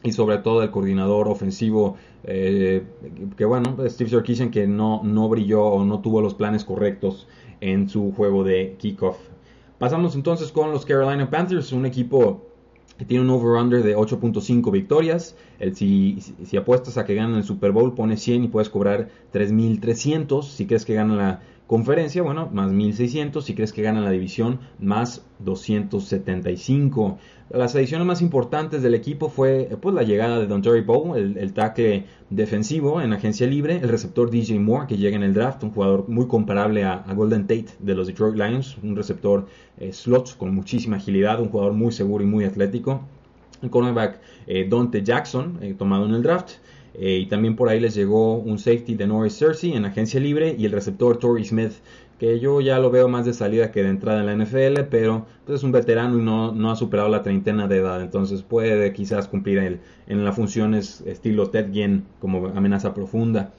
y 0.04 0.12
sobre 0.12 0.38
todo 0.38 0.62
el 0.62 0.70
coordinador 0.70 1.28
ofensivo 1.28 1.96
eh, 2.24 2.84
que 3.36 3.44
bueno 3.44 3.76
Steve 3.88 4.10
Sarkisian 4.10 4.50
que 4.50 4.66
no, 4.68 5.02
no 5.02 5.28
brilló 5.28 5.64
o 5.64 5.84
no 5.84 6.00
tuvo 6.00 6.20
los 6.20 6.34
planes 6.34 6.64
correctos 6.64 7.26
en 7.60 7.88
su 7.88 8.12
juego 8.12 8.44
de 8.44 8.76
kickoff 8.78 9.16
pasamos 9.78 10.14
entonces 10.14 10.52
con 10.52 10.70
los 10.70 10.84
Carolina 10.84 11.28
Panthers 11.30 11.72
un 11.72 11.86
equipo 11.86 12.42
que 12.98 13.04
tiene 13.04 13.24
un 13.24 13.30
over-under 13.30 13.82
de 13.82 13.96
8.5 13.96 14.70
victorias. 14.70 15.34
El, 15.58 15.74
si, 15.74 16.20
si, 16.20 16.56
apuestas 16.56 16.96
a 16.96 17.04
que 17.04 17.14
ganan 17.14 17.36
el 17.36 17.44
Super 17.44 17.72
Bowl, 17.72 17.94
pones 17.94 18.22
100 18.22 18.44
y 18.44 18.48
puedes 18.48 18.68
cobrar 18.68 19.08
3.300. 19.32 20.42
Si 20.44 20.66
crees 20.66 20.84
que 20.84 20.94
ganan 20.94 21.16
la 21.16 21.40
conferencia, 21.66 22.22
bueno, 22.22 22.48
más 22.52 22.70
1.600. 22.70 23.42
Si 23.42 23.54
crees 23.54 23.72
que 23.72 23.82
ganan 23.82 24.04
la 24.04 24.10
división, 24.10 24.60
más 24.78 25.24
275. 25.40 27.18
Las 27.50 27.74
adiciones 27.74 28.06
más 28.06 28.22
importantes 28.22 28.82
del 28.82 28.94
equipo 28.94 29.28
fue 29.28 29.68
pues, 29.80 29.94
la 29.94 30.02
llegada 30.02 30.38
de 30.38 30.46
Don 30.46 30.62
Terry 30.62 30.80
Bow, 30.80 31.14
el, 31.14 31.36
el 31.36 31.52
tackle 31.52 32.06
defensivo 32.30 33.00
en 33.00 33.12
agencia 33.12 33.46
libre, 33.46 33.76
el 33.76 33.88
receptor 33.88 34.30
DJ 34.30 34.58
Moore 34.58 34.86
que 34.86 34.96
llega 34.96 35.16
en 35.16 35.22
el 35.22 35.34
draft, 35.34 35.62
un 35.62 35.70
jugador 35.70 36.08
muy 36.08 36.26
comparable 36.26 36.84
a, 36.84 37.04
Golden 37.14 37.42
Tate 37.42 37.66
de 37.78 37.94
los 37.94 38.06
Detroit 38.06 38.34
Lions, 38.34 38.76
un 38.82 38.96
receptor 38.96 39.46
eh, 39.78 39.92
slot 39.92 40.36
con 40.36 40.54
muchísima 40.54 40.96
agilidad, 40.96 41.40
un 41.40 41.48
jugador 41.48 41.74
muy 41.74 41.92
seguro 41.92 42.24
y 42.24 42.26
muy 42.26 42.44
atlético. 42.44 43.02
el 43.62 43.70
cornerback 43.70 44.20
eh, 44.46 44.66
Dante 44.68 45.02
Jackson, 45.02 45.58
eh, 45.60 45.74
tomado 45.78 46.06
en 46.06 46.14
el 46.14 46.22
draft. 46.22 46.54
Eh, 46.94 47.18
y 47.18 47.26
también 47.26 47.56
por 47.56 47.68
ahí 47.68 47.80
les 47.80 47.94
llegó 47.94 48.36
un 48.36 48.58
safety 48.58 48.94
de 48.94 49.06
Norris 49.06 49.36
Cersei 49.38 49.72
en 49.72 49.84
agencia 49.84 50.20
libre 50.20 50.54
y 50.56 50.64
el 50.64 50.72
receptor 50.72 51.18
Torrey 51.18 51.44
Smith, 51.44 51.72
que 52.18 52.38
yo 52.38 52.60
ya 52.60 52.78
lo 52.78 52.90
veo 52.90 53.08
más 53.08 53.26
de 53.26 53.32
salida 53.32 53.72
que 53.72 53.82
de 53.82 53.88
entrada 53.88 54.20
en 54.20 54.26
la 54.26 54.44
NFL, 54.44 54.82
pero 54.90 55.26
pues, 55.44 55.58
es 55.58 55.64
un 55.64 55.72
veterano 55.72 56.18
y 56.18 56.22
no, 56.22 56.52
no, 56.52 56.70
ha 56.70 56.76
superado 56.76 57.08
la 57.08 57.22
treintena 57.22 57.66
de 57.66 57.78
edad, 57.78 58.00
entonces 58.00 58.42
puede 58.42 58.92
quizás 58.92 59.26
cumplir 59.26 59.58
el, 59.58 59.80
en 60.06 60.24
las 60.24 60.36
funciones 60.36 61.02
estilo 61.06 61.50
Ted 61.50 61.72
Ginn 61.72 62.04
como 62.20 62.46
amenaza 62.48 62.94
profunda. 62.94 63.52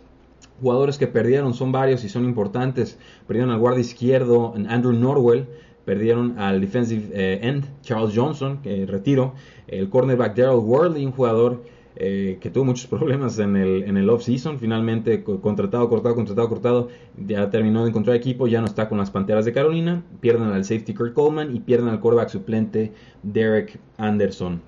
Jugadores 0.61 0.97
que 0.97 1.07
perdieron 1.07 1.53
son 1.53 1.73
varios 1.73 2.05
y 2.05 2.09
son 2.09 2.23
importantes. 2.23 2.97
Perdieron 3.27 3.51
al 3.51 3.59
guardia 3.59 3.81
izquierdo 3.81 4.53
Andrew 4.69 4.93
Norwell, 4.93 5.47
perdieron 5.83 6.39
al 6.39 6.61
defensive 6.61 7.09
eh, 7.13 7.39
end 7.41 7.65
Charles 7.81 8.15
Johnson, 8.15 8.59
que 8.61 8.85
retiro, 8.85 9.33
el 9.67 9.89
cornerback 9.89 10.35
Daryl 10.35 10.59
Worley, 10.59 11.05
un 11.05 11.11
jugador 11.11 11.63
eh, 11.95 12.37
que 12.41 12.49
tuvo 12.49 12.65
muchos 12.65 12.87
problemas 12.89 13.39
en 13.39 13.55
el, 13.55 13.83
en 13.83 13.97
el 13.97 14.09
off-season, 14.09 14.59
finalmente 14.59 15.23
contratado, 15.23 15.89
cortado, 15.89 16.15
contratado, 16.15 16.49
cortado, 16.49 16.89
ya 17.17 17.49
terminó 17.49 17.83
de 17.83 17.89
encontrar 17.89 18.15
equipo, 18.15 18.47
ya 18.47 18.61
no 18.61 18.67
está 18.67 18.89
con 18.89 18.97
las 18.97 19.11
Panteras 19.11 19.45
de 19.45 19.53
Carolina, 19.53 20.03
pierden 20.19 20.49
al 20.49 20.65
safety 20.65 20.93
Kurt 20.93 21.13
Coleman 21.13 21.55
y 21.55 21.59
pierden 21.59 21.89
al 21.89 21.99
quarterback 21.99 22.29
suplente 22.29 22.93
Derek 23.23 23.79
Anderson. 23.97 24.61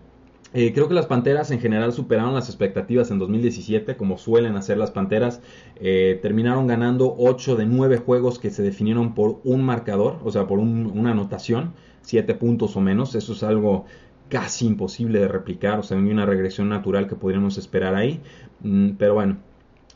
Eh, 0.53 0.71
creo 0.73 0.87
que 0.87 0.93
las 0.93 1.07
Panteras 1.07 1.51
en 1.51 1.59
general 1.59 1.91
superaron 1.91 2.33
las 2.33 2.47
expectativas 2.47 3.11
en 3.11 3.19
2017, 3.19 3.97
como 3.97 4.17
suelen 4.17 4.55
hacer 4.55 4.77
las 4.77 4.91
Panteras. 4.91 5.41
Eh, 5.75 6.19
terminaron 6.21 6.67
ganando 6.67 7.13
8 7.17 7.57
de 7.57 7.65
9 7.65 7.97
juegos 7.97 8.39
que 8.39 8.49
se 8.49 8.63
definieron 8.63 9.13
por 9.13 9.41
un 9.43 9.61
marcador, 9.63 10.19
o 10.23 10.31
sea, 10.31 10.47
por 10.47 10.59
una 10.59 11.11
anotación, 11.11 11.73
7 12.01 12.33
puntos 12.35 12.77
o 12.77 12.81
menos. 12.81 13.13
Eso 13.15 13.33
es 13.33 13.43
algo 13.43 13.85
casi 14.29 14.65
imposible 14.65 15.19
de 15.19 15.27
replicar, 15.27 15.79
o 15.79 15.83
sea, 15.83 15.97
hay 15.97 16.03
una 16.03 16.25
regresión 16.25 16.69
natural 16.69 17.07
que 17.07 17.15
podríamos 17.15 17.57
esperar 17.57 17.95
ahí. 17.95 18.21
Mm, 18.61 18.91
pero 18.97 19.13
bueno, 19.13 19.37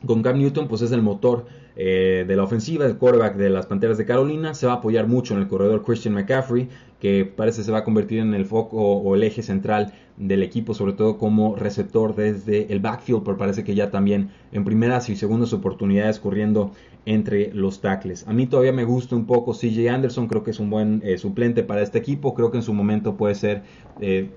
con 0.06 0.24
Cam 0.24 0.38
Newton, 0.38 0.68
pues 0.68 0.82
es 0.82 0.92
el 0.92 1.02
motor 1.02 1.46
eh, 1.76 2.26
de 2.28 2.36
la 2.36 2.44
ofensiva, 2.44 2.86
el 2.86 2.98
quarterback 2.98 3.36
de 3.36 3.50
las 3.50 3.66
Panteras 3.66 3.98
de 3.98 4.06
Carolina. 4.06 4.54
Se 4.54 4.66
va 4.68 4.74
a 4.74 4.76
apoyar 4.78 5.08
mucho 5.08 5.34
en 5.34 5.42
el 5.42 5.48
corredor 5.48 5.84
Christian 5.84 6.14
McCaffrey, 6.14 6.70
que 7.00 7.26
parece 7.26 7.64
se 7.64 7.72
va 7.72 7.80
a 7.80 7.84
convertir 7.84 8.20
en 8.20 8.34
el 8.34 8.46
foco 8.46 8.78
o 8.78 9.16
el 9.16 9.24
eje 9.24 9.44
central 9.44 9.94
del 10.18 10.44
equipo, 10.44 10.74
sobre 10.74 10.94
todo 10.94 11.18
como 11.18 11.56
receptor 11.56 12.16
desde 12.16 12.72
el 12.72 12.80
backfield, 12.80 13.24
pero 13.24 13.38
parece 13.38 13.64
que 13.64 13.74
ya 13.76 13.90
también 13.90 14.30
en 14.52 14.64
primeras 14.64 15.10
y 15.10 15.16
segundas 15.16 15.54
oportunidades 15.54 16.20
corriendo 16.20 16.72
entre 17.06 17.54
los 17.54 17.82
tackles. 17.82 18.28
A 18.28 18.34
mí 18.34 18.48
todavía 18.48 18.74
me 18.74 18.84
gusta 18.84 19.16
un 19.16 19.26
poco 19.26 19.54
CJ 19.54 19.90
Anderson, 19.90 20.28
creo 20.28 20.44
que 20.44 20.52
es 20.52 20.60
un 20.60 20.70
buen 20.70 21.02
eh, 21.04 21.18
suplente 21.18 21.64
para 21.64 21.82
este 21.82 21.98
equipo, 21.98 22.34
creo 22.34 22.52
que 22.52 22.58
en 22.58 22.64
su 22.64 22.74
momento 22.74 23.16
puede 23.16 23.36
ser 23.36 23.64
eh, 24.00 24.30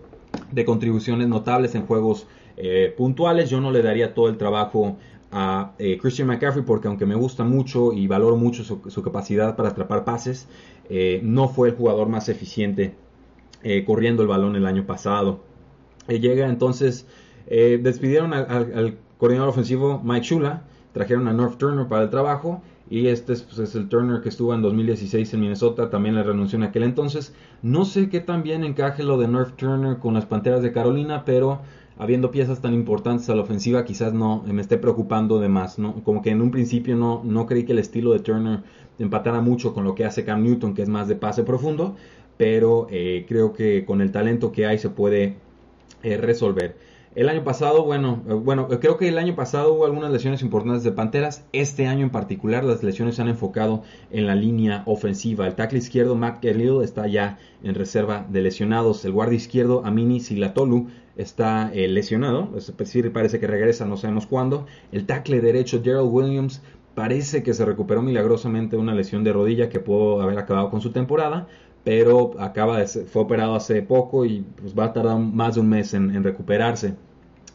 de 0.50 0.64
contribuciones 0.64 1.28
notables 1.28 1.74
en 1.74 1.86
juegos 1.86 2.26
eh, 2.56 2.94
puntuales. 2.96 3.50
Yo 3.50 3.60
no 3.60 3.70
le 3.70 3.82
daría 3.82 4.14
todo 4.14 4.28
el 4.28 4.38
trabajo 4.38 4.96
a 5.36 5.72
Christian 6.00 6.28
McCaffrey 6.28 6.64
porque 6.64 6.86
aunque 6.86 7.06
me 7.06 7.16
gusta 7.16 7.42
mucho 7.42 7.92
y 7.92 8.06
valoro 8.06 8.36
mucho 8.36 8.62
su, 8.62 9.02
capacidad 9.02 9.56
para 9.56 9.70
atrapar 9.70 10.04
pases, 10.04 10.46
no 11.22 11.48
fue 11.48 11.70
el 11.70 11.74
jugador 11.74 12.08
más 12.08 12.28
eficiente 12.28 12.94
corriendo 13.84 14.22
el 14.22 14.28
balón 14.28 14.54
el 14.54 14.64
año 14.64 14.86
pasado. 14.86 15.40
llega 16.06 16.48
entonces, 16.48 17.08
despidieron 17.48 18.32
al, 18.32 18.48
al 18.48 18.98
coordinador 19.18 19.48
ofensivo 19.48 20.00
Mike 20.04 20.24
Shula, 20.24 20.62
trajeron 20.94 21.28
a 21.28 21.34
North 21.34 21.58
Turner 21.58 21.86
para 21.86 22.04
el 22.04 22.10
trabajo 22.10 22.62
y 22.88 23.08
este 23.08 23.34
pues, 23.34 23.58
es, 23.58 23.74
el 23.74 23.88
Turner 23.88 24.22
que 24.22 24.28
estuvo 24.28 24.54
en 24.54 24.62
2016 24.62 25.34
en 25.34 25.40
Minnesota, 25.40 25.90
también 25.90 26.14
le 26.14 26.22
renunció 26.22 26.56
en 26.56 26.62
aquel 26.62 26.84
entonces. 26.84 27.34
No 27.60 27.84
sé 27.84 28.08
qué 28.08 28.20
tan 28.20 28.42
bien 28.42 28.64
encaje 28.64 29.02
lo 29.02 29.18
de 29.18 29.28
North 29.28 29.56
Turner 29.56 29.98
con 29.98 30.14
las 30.14 30.24
Panteras 30.24 30.62
de 30.62 30.72
Carolina, 30.72 31.24
pero 31.26 31.60
habiendo 31.98 32.30
piezas 32.30 32.60
tan 32.60 32.72
importantes 32.72 33.28
a 33.28 33.34
la 33.34 33.42
ofensiva 33.42 33.84
quizás 33.84 34.12
no 34.14 34.42
me 34.46 34.62
esté 34.62 34.78
preocupando 34.78 35.40
de 35.40 35.48
más, 35.48 35.78
¿no? 35.78 36.02
Como 36.04 36.22
que 36.22 36.30
en 36.30 36.40
un 36.40 36.50
principio 36.50 36.96
no, 36.96 37.22
no 37.24 37.46
creí 37.46 37.64
que 37.64 37.72
el 37.72 37.78
estilo 37.80 38.12
de 38.12 38.20
Turner 38.20 38.60
empatara 38.98 39.40
mucho 39.40 39.74
con 39.74 39.84
lo 39.84 39.94
que 39.94 40.04
hace 40.04 40.24
Cam 40.24 40.42
Newton, 40.42 40.74
que 40.74 40.82
es 40.82 40.88
más 40.88 41.08
de 41.08 41.16
pase 41.16 41.42
profundo, 41.42 41.96
pero 42.36 42.86
eh, 42.90 43.24
creo 43.28 43.52
que 43.52 43.84
con 43.84 44.00
el 44.00 44.12
talento 44.12 44.52
que 44.52 44.66
hay 44.66 44.78
se 44.78 44.90
puede 44.90 45.36
eh, 46.02 46.16
resolver. 46.16 46.76
El 47.14 47.28
año 47.28 47.44
pasado, 47.44 47.84
bueno, 47.84 48.22
eh, 48.28 48.32
bueno, 48.32 48.66
eh, 48.72 48.78
creo 48.80 48.96
que 48.96 49.06
el 49.06 49.18
año 49.18 49.36
pasado 49.36 49.72
hubo 49.72 49.84
algunas 49.84 50.10
lesiones 50.10 50.42
importantes 50.42 50.82
de 50.82 50.90
Panteras. 50.90 51.46
Este 51.52 51.86
año 51.86 52.02
en 52.02 52.10
particular 52.10 52.64
las 52.64 52.82
lesiones 52.82 53.14
se 53.14 53.22
han 53.22 53.28
enfocado 53.28 53.84
en 54.10 54.26
la 54.26 54.34
línea 54.34 54.82
ofensiva. 54.86 55.46
El 55.46 55.54
tackle 55.54 55.78
izquierdo 55.78 56.16
Matt 56.16 56.42
Khalil 56.42 56.82
está 56.82 57.06
ya 57.06 57.38
en 57.62 57.76
reserva 57.76 58.26
de 58.28 58.42
lesionados. 58.42 59.04
El 59.04 59.12
guardia 59.12 59.36
izquierdo 59.36 59.82
Amini 59.84 60.18
Silatolu 60.18 60.88
está 61.16 61.70
eh, 61.72 61.86
lesionado. 61.86 62.50
Es 62.56 62.76
decir, 62.76 63.12
parece 63.12 63.38
que 63.38 63.46
regresa, 63.46 63.84
no 63.84 63.96
sabemos 63.96 64.26
cuándo. 64.26 64.66
El 64.90 65.06
tackle 65.06 65.40
derecho 65.40 65.82
Gerald 65.84 66.08
Williams 66.10 66.62
parece 66.96 67.44
que 67.44 67.54
se 67.54 67.64
recuperó 67.64 68.02
milagrosamente 68.02 68.76
una 68.76 68.92
lesión 68.92 69.22
de 69.22 69.32
rodilla 69.32 69.68
que 69.68 69.78
pudo 69.78 70.20
haber 70.20 70.38
acabado 70.38 70.68
con 70.68 70.80
su 70.80 70.90
temporada 70.90 71.46
pero 71.84 72.32
acaba 72.40 72.78
de 72.78 72.86
fue 72.86 73.22
operado 73.22 73.54
hace 73.54 73.82
poco 73.82 74.24
y 74.24 74.44
pues 74.60 74.76
va 74.76 74.86
a 74.86 74.92
tardar 74.92 75.18
más 75.18 75.54
de 75.54 75.60
un 75.60 75.68
mes 75.68 75.92
en, 75.94 76.24
recuperarse. 76.24 76.94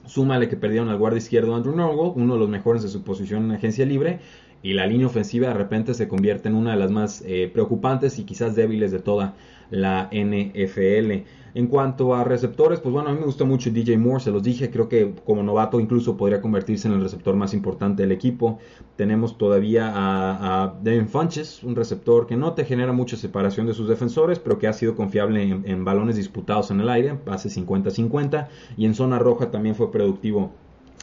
Súmale 0.06 0.48
que 0.48 0.56
perdieron 0.56 0.90
al 0.90 0.98
guardia 0.98 1.18
izquierdo 1.18 1.56
Andrew 1.56 1.76
Norwell, 1.76 2.14
uno 2.16 2.36
de 2.36 2.40
los 2.40 2.50
mejores 2.50 2.84
de 2.84 2.90
su 2.90 3.04
posición 3.04 3.46
en 3.46 3.52
agencia 3.52 3.86
libre, 3.86 4.20
y 4.62 4.74
la 4.74 4.86
línea 4.88 5.08
ofensiva 5.08 5.48
de 5.48 5.54
repente 5.54 5.94
se 5.94 6.08
convierte 6.08 6.50
en 6.50 6.56
una 6.56 6.72
de 6.72 6.78
las 6.78 6.92
más 6.92 7.24
eh, 7.26 7.50
preocupantes 7.52 8.20
y 8.20 8.24
quizás 8.24 8.56
débiles 8.56 8.92
de 8.92 9.00
toda 9.00 9.36
la 9.72 10.10
NFL. 10.12 11.26
En 11.56 11.68
cuanto 11.68 12.14
a 12.14 12.24
receptores, 12.24 12.80
pues 12.80 12.94
bueno, 12.94 13.10
a 13.10 13.14
mí 13.14 13.20
me 13.20 13.26
gustó 13.26 13.46
mucho 13.46 13.72
DJ 13.72 13.98
Moore, 13.98 14.24
se 14.24 14.32
los 14.32 14.44
dije, 14.44 14.70
creo 14.70 14.88
que 14.88 15.14
como 15.26 15.42
novato 15.42 15.80
incluso 15.80 16.16
podría 16.16 16.42
convertirse 16.42 16.88
en 16.88 16.94
el 16.94 17.02
receptor 17.02 17.36
más 17.36 17.54
importante 17.54 18.04
del 18.04 18.12
equipo. 18.12 18.60
Tenemos 18.96 19.38
todavía 19.38 19.92
a, 19.96 20.76
Devin 20.84 21.08
Funches, 21.08 21.64
un 21.64 21.76
receptor 21.76 22.28
que 22.28 22.36
no 22.36 22.54
te 22.54 22.66
genera 22.66 22.92
mucha 22.94 23.18
separación 23.18 23.66
de 23.66 23.74
sus 23.74 23.88
defensores, 23.88 24.38
pero 24.38 24.60
que 24.60 24.68
ha 24.68 24.74
sido 24.74 24.96
confiable 24.96 25.42
en, 25.42 25.86
balones 25.86 26.18
disputados 26.18 26.70
en 26.70 26.82
el 26.82 26.90
aire, 26.90 27.16
pase 27.16 27.50
50-50, 27.50 28.48
y 28.78 28.86
en 28.86 28.94
zona 28.94 29.18
roja 29.18 29.50
también 29.50 29.76
fue 29.76 29.92
productivo 29.92 30.52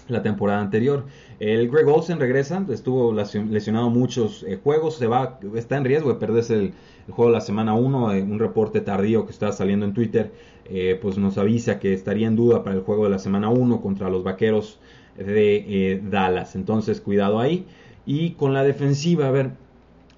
la 0.09 0.23
temporada 0.23 0.61
anterior. 0.61 1.05
El 1.41 1.69
Greg 1.71 1.87
Olsen 1.89 2.19
regresa, 2.19 2.65
estuvo 2.71 3.13
lesionado 3.13 3.91
muchos 3.91 4.43
eh, 4.45 4.59
juegos, 4.63 4.97
se 4.97 5.07
va, 5.07 5.39
está 5.55 5.77
en 5.77 5.85
riesgo 5.85 6.11
de 6.11 6.17
perderse 6.17 6.55
el, 6.55 6.73
juego 7.09 7.31
de 7.31 7.37
la 7.37 7.41
semana 7.41 7.75
1. 7.75 8.15
Eh, 8.15 8.23
un 8.23 8.39
reporte 8.39 8.81
tardío 8.81 9.27
que 9.27 9.33
está 9.33 9.53
saliendo 9.53 9.87
en 9.87 9.95
Twitter, 9.95 10.33
eh, 10.65 10.99
pues 11.01 11.19
nos 11.19 11.39
avisa 11.39 11.79
que 11.79 11.93
estaría 11.93 12.27
en 12.27 12.37
duda 12.37 12.65
para 12.65 12.77
el 12.77 12.83
juego 12.83 13.05
de 13.05 13.11
la 13.11 13.19
semana 13.19 13.49
1 13.51 13.81
contra 13.81 14.11
los 14.11 14.25
vaqueros 14.25 14.79
de 15.17 16.03
Dallas. 16.11 16.57
Entonces, 16.57 17.01
cuidado 17.01 17.41
ahí. 17.41 17.67
Y 18.05 18.33
con 18.33 18.53
la 18.53 18.65
defensiva, 18.65 19.29
a 19.29 19.31
ver, 19.31 19.51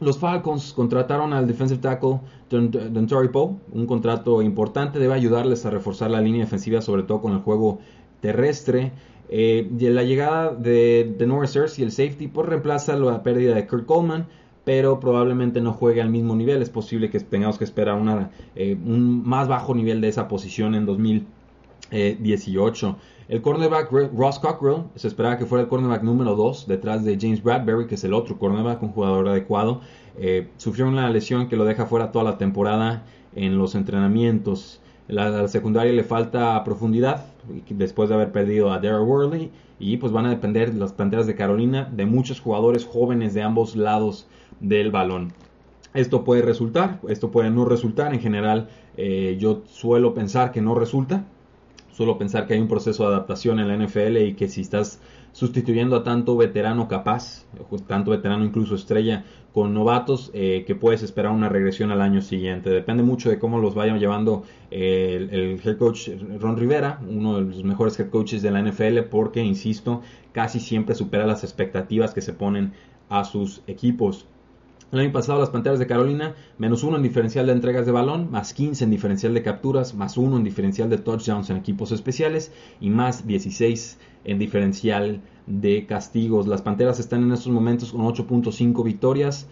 los 0.01 0.19
Falcons 0.19 0.73
contrataron 0.73 1.33
al 1.33 1.47
defensive 1.47 1.81
tackle 1.81 2.21
Don 2.51 2.71
Poe, 3.33 3.57
un 3.73 3.87
contrato 3.87 4.41
importante, 4.43 4.99
debe 4.99 5.15
ayudarles 5.15 5.67
a 5.67 5.71
reforzar 5.71 6.11
la 6.11 6.21
línea 6.21 6.45
defensiva, 6.45 6.81
sobre 6.81 7.03
todo 7.03 7.21
con 7.21 7.33
el 7.33 7.41
juego 7.41 7.81
terrestre. 8.21 8.93
Eh, 9.31 9.69
la 9.79 10.03
llegada 10.03 10.55
de, 10.55 11.15
de 11.17 11.27
Norris 11.27 11.79
y 11.79 11.83
el 11.83 11.93
safety 11.93 12.29
pues 12.29 12.49
reemplaza 12.49 12.97
la 12.97 13.23
pérdida 13.23 13.55
de 13.55 13.67
Kurt 13.67 13.85
Coleman, 13.87 14.27
pero 14.65 15.01
probablemente 15.01 15.61
no 15.61 15.73
juegue 15.73 16.01
al 16.01 16.11
mismo 16.11 16.37
nivel. 16.37 16.63
Es 16.63 16.71
posible 16.71 17.11
que 17.11 17.19
tengamos 17.21 17.59
que 17.59 17.65
esperar 17.65 18.31
eh, 18.55 18.79
un 18.85 19.27
más 19.27 19.49
bajo 19.49 19.75
nivel 19.75 20.01
de 20.01 20.09
esa 20.09 20.29
posición 20.29 20.75
en 20.75 20.87
2018. 20.87 22.97
El 23.29 23.43
cornerback 23.43 23.93
Ross 24.17 24.39
Cockrell 24.39 24.85
se 24.95 25.09
esperaba 25.09 25.37
que 25.37 25.45
fuera 25.45 25.63
el 25.63 25.69
cornerback 25.69 26.03
número 26.03 26.35
2 26.35 26.67
detrás 26.67 27.05
de 27.05 27.19
James 27.21 27.43
Bradbury, 27.43 27.87
que 27.87 27.97
es 27.97 28.05
el 28.05 28.15
otro 28.15 28.39
cornerback, 28.39 28.83
un 28.83 28.89
jugador 28.89 29.29
adecuado. 29.29 29.83
Eh, 30.17 30.49
sufrió 30.57 30.89
una 30.89 31.11
lesión 31.11 31.49
que 31.49 31.57
lo 31.57 31.67
deja 31.67 31.85
fuera 31.85 32.11
toda 32.11 32.25
la 32.25 32.39
temporada 32.39 33.05
en 33.35 33.59
los 33.59 33.75
entrenamientos. 33.75 34.81
La, 35.09 35.49
secundaria 35.49 35.93
le 35.93 36.05
falta 36.05 36.63
profundidad 36.65 37.25
después 37.71 38.11
de 38.11 38.15
haber 38.15 38.31
perdido 38.31 38.71
a 38.71 38.79
Darryl 38.79 39.07
Worley 39.07 39.51
y 39.79 39.97
pues 39.97 40.13
van 40.13 40.27
a 40.27 40.31
depender 40.31 40.75
las 40.75 40.93
Panteras 40.93 41.27
de 41.27 41.35
Carolina 41.35 41.89
de 41.91 42.05
muchos 42.05 42.41
jugadores 42.41 42.85
jóvenes 42.85 43.33
de 43.33 43.43
ambos 43.43 43.75
lados 43.75 44.29
del 44.61 44.91
balón. 44.91 45.33
Esto 45.95 46.25
puede 46.25 46.43
resultar, 46.43 47.01
esto 47.09 47.31
puede 47.31 47.51
no 47.51 47.65
resultar. 47.65 48.13
En 48.13 48.21
general, 48.21 48.69
eh, 48.99 49.37
yo 49.41 49.63
suelo 49.67 50.13
pensar 50.13 50.53
que 50.53 50.61
no 50.61 50.75
resulta. 50.75 51.25
Suelo 51.99 52.17
pensar 52.17 52.47
que 52.47 52.55
hay 52.55 52.61
un 52.61 52.69
proceso 52.69 53.03
de 53.03 53.09
adaptación 53.09 53.59
en 53.59 53.67
la 53.67 53.77
NFL 53.77 54.19
y 54.19 54.35
que 54.35 54.47
si 54.47 54.61
estás 54.61 55.01
sustituyendo 55.33 55.97
a 55.97 56.05
tanto 56.05 56.37
veterano 56.37 56.87
capaz, 56.87 57.45
tanto 57.89 58.13
veterano 58.13 58.45
incluso 58.45 58.77
estrella, 58.77 59.25
con 59.53 59.75
novatos, 59.75 60.31
eh, 60.33 60.63
que 60.65 60.77
puedes 60.77 61.03
esperar 61.03 61.33
una 61.33 61.49
regresión 61.49 61.91
al 61.91 62.01
año 62.01 62.21
siguiente. 62.21 62.71
Depende 62.71 63.03
mucho 63.03 63.31
de 63.31 63.41
cómo 63.41 63.59
los 63.59 63.75
vayan 63.75 63.99
llevando 63.99 64.45
eh, 64.71 65.27
el, 65.29 65.61
head 65.61 65.77
coach 65.77 66.11
Ron 66.39 66.57
Rivera, 66.57 67.01
uno 67.05 67.35
de 67.35 67.47
los 67.47 67.65
mejores 67.65 67.99
head 67.99 68.11
coaches 68.11 68.43
de 68.43 68.53
la 68.53 68.63
NFL, 68.63 69.01
porque, 69.11 69.43
insisto, 69.43 70.03
casi 70.31 70.61
siempre 70.61 70.95
supera 70.95 71.27
las 71.27 71.43
expectativas 71.43 72.15
que 72.15 72.21
se 72.21 72.33
ponen 72.33 72.75
a 73.09 73.25
sus 73.25 73.65
equipos. 73.67 74.29
El 74.91 75.01
año 75.01 75.13
pasado 75.13 75.39
las 75.39 75.51
Panteras 75.51 75.79
de 75.79 75.87
Carolina, 75.87 76.35
menos 76.57 76.83
uno 76.83 76.97
en 76.97 77.03
diferencial 77.03 77.45
de 77.45 77.53
entregas 77.53 77.85
de 77.85 77.93
balón, 77.93 78.31
más 78.31 78.55
15 78.55 78.85
en 78.85 78.91
diferencial 78.91 79.35
de 79.35 79.43
capturas, 79.43 79.95
más 79.95 80.17
uno 80.17 80.39
en 80.39 80.45
diferencial 80.45 80.89
de 80.89 80.97
touchdowns 80.97 81.51
en 81.51 81.59
equipos 81.59 81.93
especiales 81.93 82.53
y 82.81 82.89
más 82.89 83.27
16 83.27 83.99
en 84.25 84.39
diferencial 84.39 85.21
de 85.47 85.85
castigos. 85.85 86.47
Las 86.47 86.63
Panteras 86.63 87.01
están 87.01 87.23
en 87.23 87.33
estos 87.33 87.53
momentos 87.53 87.93
con 87.93 88.01
8.5 88.01 88.83
victorias. 88.83 89.47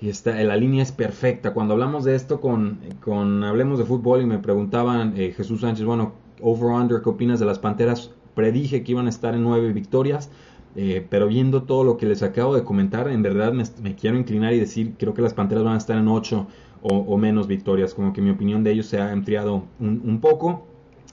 Y 0.00 0.08
está, 0.08 0.42
la 0.42 0.56
línea 0.56 0.82
es 0.82 0.92
perfecta. 0.92 1.52
Cuando 1.52 1.74
hablamos 1.74 2.04
de 2.04 2.14
esto 2.14 2.40
con, 2.40 2.78
con 3.04 3.44
Hablemos 3.44 3.78
de 3.78 3.84
Fútbol 3.84 4.22
y 4.22 4.26
me 4.26 4.38
preguntaban 4.38 5.12
eh, 5.18 5.34
Jesús 5.36 5.60
Sánchez, 5.60 5.84
bueno, 5.84 6.14
over-under, 6.40 7.02
¿qué 7.02 7.10
opinas 7.10 7.40
de 7.40 7.44
las 7.44 7.58
Panteras? 7.58 8.10
Predije 8.34 8.84
que 8.84 8.92
iban 8.92 9.04
a 9.04 9.10
estar 9.10 9.34
en 9.34 9.42
9 9.42 9.74
victorias. 9.74 10.30
Eh, 10.76 11.04
pero 11.08 11.26
viendo 11.26 11.64
todo 11.64 11.82
lo 11.82 11.96
que 11.96 12.06
les 12.06 12.22
acabo 12.22 12.54
de 12.54 12.62
comentar, 12.62 13.08
en 13.08 13.22
verdad 13.22 13.52
me, 13.52 13.94
quiero 13.96 14.16
inclinar 14.16 14.54
y 14.54 14.60
decir, 14.60 14.94
creo 14.98 15.14
que 15.14 15.22
las 15.22 15.34
Panteras 15.34 15.64
van 15.64 15.74
a 15.74 15.78
estar 15.78 15.96
en 15.96 16.08
8 16.08 16.46
o, 16.82 17.18
menos 17.18 17.46
victorias, 17.46 17.92
como 17.92 18.12
que 18.14 18.22
mi 18.22 18.30
opinión 18.30 18.64
de 18.64 18.72
ellos 18.72 18.86
se 18.86 18.98
ha 19.00 19.12
enfriado 19.12 19.64
un, 19.78 20.18
poco. 20.20 20.66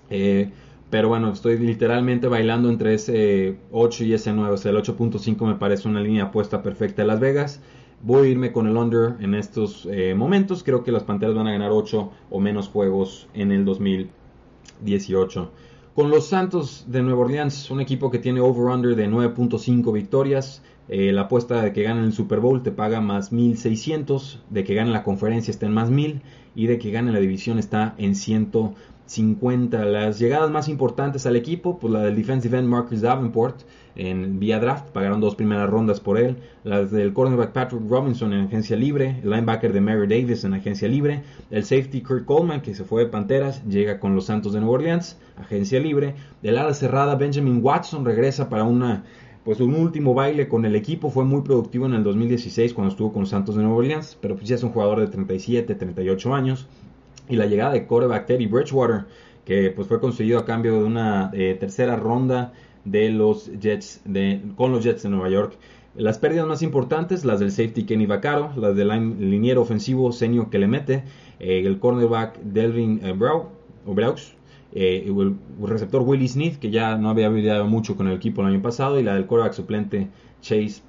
Eh, 0.09 0.51
pero 0.89 1.09
bueno, 1.09 1.33
estoy 1.33 1.57
literalmente 1.57 2.27
bailando 2.27 2.69
entre 2.69 2.93
ese 2.93 3.57
8 3.71 4.05
y 4.05 4.13
ese 4.13 4.31
9, 4.31 4.53
o 4.53 4.57
sea, 4.57 4.71
el 4.71 4.77
8.5 4.77 5.45
me 5.45 5.55
parece 5.55 5.89
una 5.89 5.99
línea 5.99 6.25
apuesta 6.25 6.63
perfecta 6.63 7.01
de 7.01 7.07
Las 7.09 7.19
Vegas. 7.19 7.61
Voy 8.01 8.27
a 8.27 8.31
irme 8.31 8.53
con 8.53 8.67
el 8.67 8.77
under 8.77 9.15
en 9.19 9.33
estos 9.33 9.85
eh, 9.91 10.13
momentos. 10.15 10.63
Creo 10.63 10.83
que 10.83 10.93
las 10.93 11.03
Panteras 11.03 11.35
van 11.35 11.47
a 11.47 11.51
ganar 11.51 11.71
8 11.71 12.11
o 12.29 12.39
menos 12.39 12.69
juegos 12.69 13.27
en 13.33 13.51
el 13.51 13.65
2018. 13.65 15.51
Con 15.98 16.12
los 16.12 16.27
Santos 16.27 16.86
de 16.88 17.01
Nueva 17.01 17.22
Orleans, 17.22 17.72
un 17.72 17.82
equipo 17.82 18.12
que 18.12 18.20
tiene 18.20 18.39
over-under 18.39 18.96
de 18.96 19.10
9.5 19.10 19.92
victorias. 19.92 20.62
Eh, 20.89 21.12
la 21.12 21.22
apuesta 21.22 21.60
de 21.63 21.74
que 21.74 21.82
ganen 21.82 22.04
el 22.04 22.13
Super 22.13 22.39
Bowl 22.39 22.62
te 22.62 22.72
paga 22.72 23.01
más 23.01 23.32
1600, 23.32 24.44
de 24.51 24.63
que 24.63 24.75
ganen 24.75 24.94
la 24.94 25.01
conferencia 25.01 25.50
está 25.50 25.66
en 25.66 25.74
más 25.74 25.89
1000 25.89 26.22
y 26.54 26.68
de 26.68 26.77
que 26.77 26.92
ganen 26.92 27.16
la 27.16 27.20
división 27.20 27.58
está 27.58 27.96
en 27.98 28.13
150. 29.07 29.85
Las 29.85 30.19
llegadas 30.19 30.51
más 30.51 30.67
importantes 30.69 31.25
al 31.25 31.35
equipo, 31.35 31.79
pues 31.79 31.91
la 31.91 32.01
del 32.01 32.15
defensive 32.15 32.57
end 32.57 32.67
Marcus 32.67 33.01
Davenport, 33.01 33.61
en 33.95 34.39
vía 34.39 34.59
draft, 34.59 34.89
pagaron 34.89 35.19
dos 35.19 35.35
primeras 35.35 35.69
rondas 35.69 35.99
por 35.99 36.19
él. 36.19 36.37
Las 36.63 36.91
del 36.91 37.13
cornerback 37.13 37.51
Patrick 37.51 37.81
Robinson 37.89 38.33
en 38.33 38.45
agencia 38.45 38.77
libre, 38.77 39.19
el 39.23 39.29
linebacker 39.29 39.73
de 39.73 39.81
Mary 39.81 40.07
Davis 40.07 40.43
en 40.43 40.53
agencia 40.53 40.87
libre, 40.87 41.23
el 41.49 41.63
safety 41.63 42.01
Kurt 42.01 42.25
Coleman 42.25 42.61
que 42.61 42.75
se 42.75 42.83
fue 42.83 43.05
de 43.05 43.09
Panteras, 43.09 43.65
llega 43.65 43.99
con 43.99 44.13
los 44.13 44.25
Santos 44.25 44.53
de 44.53 44.59
Nueva 44.59 44.75
Orleans, 44.75 45.17
agencia 45.37 45.79
libre. 45.79 46.13
Del 46.43 46.57
ala 46.57 46.73
cerrada 46.73 47.15
Benjamin 47.15 47.59
Watson 47.63 48.05
regresa 48.05 48.49
para 48.49 48.63
una 48.63 49.03
pues 49.47 49.61
un 49.61 49.75
último 49.75 50.13
baile 50.13 50.49
con 50.49 50.65
el 50.65 50.75
equipo 50.75 51.09
fue 51.09 51.23
muy 51.23 51.41
productivo 51.41 51.85
en 51.85 51.93
el 51.93 52.03
2016 52.03 52.73
cuando 52.73 52.91
estuvo 52.91 53.13
con 53.13 53.25
Santos 53.25 53.55
de 53.55 53.61
Nueva 53.61 53.77
Orleans, 53.77 54.17
pero 54.19 54.35
pues 54.35 54.49
ya 54.49 54.55
es 54.55 54.63
un 54.63 54.71
jugador 54.71 54.99
de 54.99 55.07
37, 55.07 55.73
38 55.73 56.35
años. 56.35 56.67
Y 57.29 57.36
la 57.36 57.46
llegada 57.46 57.74
de 57.74 57.86
quarterback 57.86 58.25
Teddy 58.25 58.48
Bridgewater, 58.48 59.05
que 59.46 59.72
pues 59.72 59.88
fue 59.88 60.00
conseguido 60.00 60.39
a 60.39 60.46
cambio 60.46 60.74
de 60.79 60.84
una 60.84 61.31
eh, 61.34 61.55
tercera 61.60 61.96
ronda 61.96 62.53
de 62.86 63.10
los 63.10 63.51
Jets 63.60 64.01
de, 64.05 64.41
con 64.55 64.72
los 64.72 64.84
Jets 64.84 65.03
de 65.03 65.10
Nueva 65.10 65.29
York. 65.29 65.57
Las 65.98 66.19
pérdidas 66.19 66.46
más 66.46 66.62
importantes, 66.62 67.25
las 67.25 67.39
del 67.39 67.50
safety 67.50 67.84
Kenny 67.84 68.05
Vaccaro, 68.05 68.51
las 68.55 68.75
del 68.75 68.89
liniero 69.19 69.63
ofensivo 69.63 70.12
Senio 70.12 70.51
que 70.51 70.60
le 70.60 70.67
mete, 70.67 71.03
eh, 71.39 71.63
el 71.65 71.79
cornerback 71.79 72.39
Delvin 72.39 73.01
eh, 73.03 73.13
Braux, 73.13 74.36
eh, 74.74 75.05
el, 75.07 75.36
receptor 75.60 76.03
Willie 76.03 76.27
Smith, 76.27 76.57
que 76.60 76.69
ya 76.69 76.98
no 76.98 77.10
había 77.10 77.29
brillado 77.29 77.65
mucho 77.65 77.96
con 77.96 78.07
el 78.07 78.15
equipo 78.15 78.41
el 78.41 78.50
año 78.50 78.62
pasado, 78.62 79.00
y 79.00 79.03
la 79.03 79.15
del 79.15 79.25
cornerback 79.25 79.53
suplente 79.53 80.07
Chase 80.41 80.84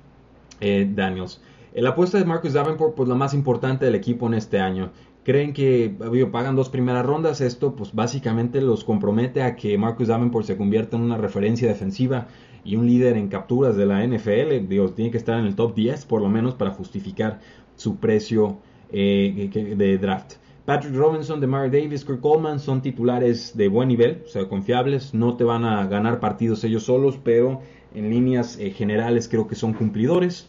Daniels. 0.60 1.40
La 1.72 1.90
apuesta 1.90 2.18
de 2.18 2.26
Marcus 2.26 2.52
Davenport, 2.52 2.94
pues 2.94 3.08
la 3.08 3.14
más 3.14 3.32
importante 3.32 3.86
del 3.86 3.94
equipo 3.94 4.26
en 4.26 4.34
este 4.34 4.58
año 4.58 4.90
creen 5.28 5.52
que 5.52 5.94
pagan 6.32 6.56
dos 6.56 6.70
primeras 6.70 7.04
rondas, 7.04 7.42
esto 7.42 7.76
pues 7.76 7.94
básicamente 7.94 8.62
los 8.62 8.82
compromete 8.82 9.42
a 9.42 9.56
que 9.56 9.76
Marcus 9.76 10.08
Davenport 10.08 10.46
se 10.46 10.56
convierta 10.56 10.96
en 10.96 11.02
una 11.02 11.18
referencia 11.18 11.68
defensiva 11.68 12.28
y 12.64 12.76
un 12.76 12.86
líder 12.86 13.18
en 13.18 13.28
capturas 13.28 13.76
de 13.76 13.84
la 13.84 14.02
NFL, 14.06 14.66
digo, 14.66 14.88
tiene 14.92 15.10
que 15.10 15.18
estar 15.18 15.38
en 15.38 15.44
el 15.44 15.54
top 15.54 15.74
10 15.74 16.06
por 16.06 16.22
lo 16.22 16.30
menos 16.30 16.54
para 16.54 16.70
justificar 16.70 17.40
su 17.76 17.96
precio 17.96 18.56
eh, 18.90 19.50
de 19.76 19.98
draft. 19.98 20.36
Patrick 20.64 20.94
Robinson, 20.94 21.46
Mary 21.46 21.68
Davis, 21.68 22.06
Kirk 22.06 22.22
Coleman 22.22 22.58
son 22.58 22.80
titulares 22.80 23.54
de 23.54 23.68
buen 23.68 23.88
nivel, 23.88 24.22
o 24.24 24.28
sea, 24.28 24.48
confiables, 24.48 25.12
no 25.12 25.36
te 25.36 25.44
van 25.44 25.66
a 25.66 25.86
ganar 25.88 26.20
partidos 26.20 26.64
ellos 26.64 26.84
solos, 26.84 27.18
pero 27.22 27.60
en 27.94 28.08
líneas 28.08 28.56
eh, 28.58 28.70
generales 28.70 29.28
creo 29.28 29.46
que 29.46 29.56
son 29.56 29.74
cumplidores. 29.74 30.48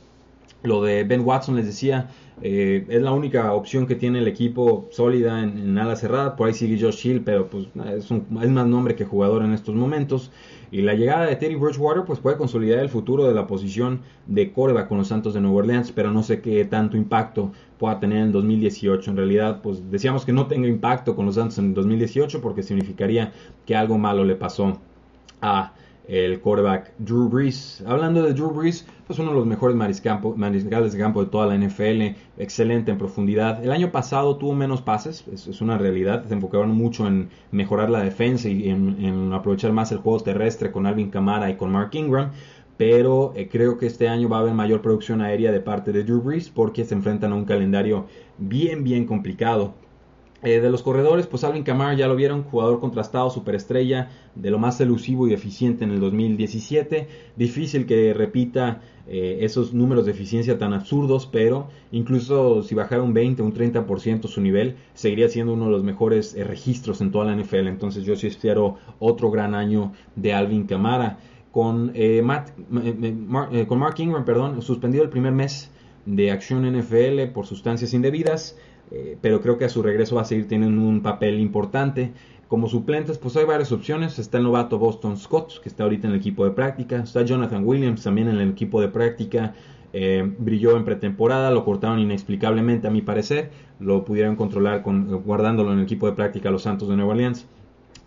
Lo 0.63 0.82
de 0.82 1.04
Ben 1.04 1.21
Watson 1.21 1.58
les 1.58 1.65
decía, 1.65 2.10
eh, 2.41 2.86
es 2.88 3.02
la 3.02 3.12
única 3.12 3.54
opción 3.54 3.86
que 3.86 3.95
tiene 3.95 4.19
el 4.19 4.28
equipo 4.28 4.88
sólida 4.91 5.43
en, 5.43 5.78
ala 5.78 5.95
cerrada. 5.95 6.36
Por 6.36 6.47
ahí 6.47 6.54
sigue 6.54 6.80
Josh 6.80 7.06
Hill, 7.06 7.21
pero 7.23 7.49
pues 7.49 7.67
es, 7.97 8.12
más 8.30 8.67
nombre 8.67 8.95
que 8.95 9.06
jugador 9.06 9.43
en 9.43 9.54
estos 9.54 9.75
momentos. 9.75 10.32
Y 10.71 10.82
la 10.82 10.93
llegada 10.93 11.25
de 11.25 11.36
Teddy 11.36 11.56
Bridgewater 11.56 12.04
pues 12.06 12.19
puede 12.19 12.38
consolidar 12.38 12.80
el 12.80 12.89
futuro 12.89 13.28
de 13.28 13.34
la 13.34 13.47
posición 13.47 14.02
de 14.28 14.52
Córdoba 14.52 14.88
con 14.88 14.99
los 14.99 15.08
Santos 15.08 15.34
de 15.34 15.41
Nueva 15.41 15.58
Orleans, 15.58 15.91
pero 15.91 16.12
no 16.12 16.21
sé 16.23 16.41
qué 16.41 16.63
tanto 16.65 16.95
impacto 16.95 17.52
pueda 17.78 17.99
tener 17.99 18.19
en 18.19 18.32
2018. 18.32 19.12
En 19.12 19.17
realidad, 19.17 19.62
pues 19.62 19.89
decíamos 19.89 20.25
que 20.25 20.34
no 20.34 20.47
tenga 20.47 20.67
impacto 20.67 21.15
con 21.15 21.25
los 21.25 21.36
Santos 21.36 21.58
en 21.58 21.73
2018 21.73 22.41
porque 22.41 22.63
significaría 22.63 23.34
que 23.65 23.75
algo 23.75 23.97
malo 23.97 24.23
le 24.23 24.36
pasó 24.36 24.80
a 25.41 25.73
el 26.10 26.41
quarterback 26.41 26.91
Drew 26.98 27.30
Brees. 27.30 27.84
Hablando 27.86 28.24
de 28.24 28.34
Drew 28.34 28.50
Brees, 28.50 28.86
pues 29.06 29.19
uno 29.19 29.30
de 29.30 29.38
los 29.38 29.45
mejores 29.45 29.78
mariscales 29.78 30.93
de 30.93 31.00
campo 31.00 31.24
de 31.24 31.30
toda 31.30 31.45
la 31.45 31.56
NFL, 31.56 32.15
excelente 32.39 32.89
en 32.89 32.98
profundidad. 32.98 33.63
El 33.63 33.72
año 33.72 33.91
pasado 33.91 34.36
tuvo 34.38 34.56
menos 34.56 34.82
pases, 34.82 35.24
es, 35.32 35.62
una 35.62 35.78
realidad, 35.78 36.26
se 36.28 36.34
enfocaron 36.34 36.72
mucho 36.72 37.06
en 37.08 37.30
mejorar 37.52 37.91
la 37.91 38.02
defensa 38.02 38.50
y 38.50 38.69
en, 38.69 39.32
aprovechar 39.34 39.72
más 39.72 39.91
el 39.91 40.00
juego 40.00 40.19
terrestre 40.19 40.72
con 40.72 40.88
Alvin 40.88 41.12
Kamara 41.12 41.52
y 41.52 41.58
con 41.58 41.72
Mark 41.72 41.91
Ingram. 41.93 42.32
Pero 42.78 43.34
eh, 43.36 43.48
creo 43.52 43.78
que 43.78 43.86
este 43.86 44.08
año 44.08 44.30
va 44.30 44.38
a 44.38 44.39
haber 44.39 44.54
mayor 44.54 44.82
producción 44.82 45.22
aérea 45.22 45.52
de 45.52 45.60
parte 45.60 45.91
de 45.91 46.04
Drew 46.04 46.22
Brees 46.22 46.50
porque 46.50 46.86
se 46.86 46.95
enfrentan 46.95 47.34
a 47.34 47.36
un 47.36 47.45
calendario 47.45 48.08
bien, 48.38 48.84
bien 48.84 49.06
complicado. 49.06 49.76
Eh, 50.41 50.62
de 50.62 50.69
los 50.69 50.84
corredores, 50.84 51.28
pues 51.28 51.43
Alvin 51.43 51.63
Kamara 51.63 51.93
ya 51.95 52.08
lo 52.08 52.15
vieron, 52.15 52.43
jugador 52.43 52.80
contrastado, 52.80 53.30
superestrella, 53.30 54.10
de 54.36 54.52
lo 54.52 54.58
más 54.58 54.80
elusivo 54.80 55.28
y 55.28 55.34
eficiente 55.34 55.84
en 55.84 55.91
el 55.91 55.99
2017. 55.99 57.08
Difícil 57.36 57.86
que 57.86 58.13
repita 58.13 58.82
eh, 59.08 59.39
esos 59.41 59.73
números 59.73 60.06
de 60.06 60.12
eficiencia 60.12 60.58
tan 60.58 60.73
absurdos, 60.73 61.28
pero 61.30 61.67
incluso 61.91 62.63
si 62.63 62.73
bajara 62.73 63.02
un 63.02 63.13
20 63.13 63.41
o 63.41 63.45
un 63.45 63.54
30% 63.54 64.28
su 64.28 64.39
nivel, 64.39 64.78
seguiría 64.93 65.28
siendo 65.28 65.54
uno 65.54 65.65
de 65.65 65.71
los 65.71 65.84
mejores 65.84 66.34
eh, 66.36 66.45
registros 66.45 67.02
en 67.02 67.12
toda 67.12 67.25
la 67.25 67.36
NFL. 67.36 67.67
Entonces 67.67 68.06
yo 68.06 68.15
sí 68.15 68.28
espero 68.28 68.78
otro 68.99 69.32
gran 69.32 69.54
año 69.56 69.91
de 70.15 70.34
Alvin 70.34 70.65
Kamara. 70.65 71.19
Con, 71.52 71.93
Matt, 72.23 72.52
con 73.67 73.80
Mark 73.80 73.95
Ingram, 73.97 74.23
perdón, 74.23 74.62
suspendido 74.62 75.04
el 75.04 75.10
primer 75.10 75.34
mes 75.34 75.71
de 76.06 76.30
acción 76.30 76.63
NFL 76.71 77.32
por 77.34 77.47
sustancias 77.47 77.91
indebidas. 77.95 78.56
Eh, 78.91 79.17
pero 79.21 79.41
creo 79.41 79.58
que 79.58 79.65
a 79.65 79.69
su 79.69 79.84
regreso 79.84 80.15
va 80.15 80.21
a 80.21 80.25
seguir 80.25 80.47
teniendo 80.47 80.82
un 80.82 81.02
papel 81.02 81.39
importante. 81.39 82.12
Como 82.47 82.67
suplentes, 82.67 83.17
pues 83.19 83.38
hay 83.38 83.45
varias 83.45 83.71
opciones. 83.71 84.17
Está 84.17 84.39
el 84.39 84.43
novato 84.43 84.80
Boston 84.80 85.17
Scott, 85.17 85.62
que 85.62 85.69
está 85.69 85.84
ahorita 85.84 86.08
en 86.08 86.13
el 86.13 86.19
equipo 86.19 86.45
de 86.45 86.52
práctica. 86.52 86.97
Está 86.97 87.21
Jonathan 87.21 87.63
Williams 87.63 88.04
también 88.04 88.28
en 88.28 88.38
el 88.38 88.49
equipo 88.49 88.82
de 88.82 88.88
práctica. 88.88 89.54
Eh, 89.93 90.36
brilló 90.38 90.78
en 90.78 90.86
pretemporada, 90.86 91.49
lo 91.52 91.65
cortaron 91.65 91.99
inexplicablemente 91.99 92.88
a 92.88 92.91
mi 92.91 93.02
parecer. 93.02 93.52
Lo 93.80 94.04
pudieron 94.04 94.36
controlar 94.36 94.82
con, 94.82 95.21
guardándolo 95.23 95.71
en 95.73 95.80
el 95.80 95.84
equipo 95.84 96.08
de 96.08 96.13
práctica 96.13 96.49
los 96.49 96.63
Santos 96.63 96.89
de 96.89 96.95
Nueva 96.95 97.12
Orleans. 97.12 97.45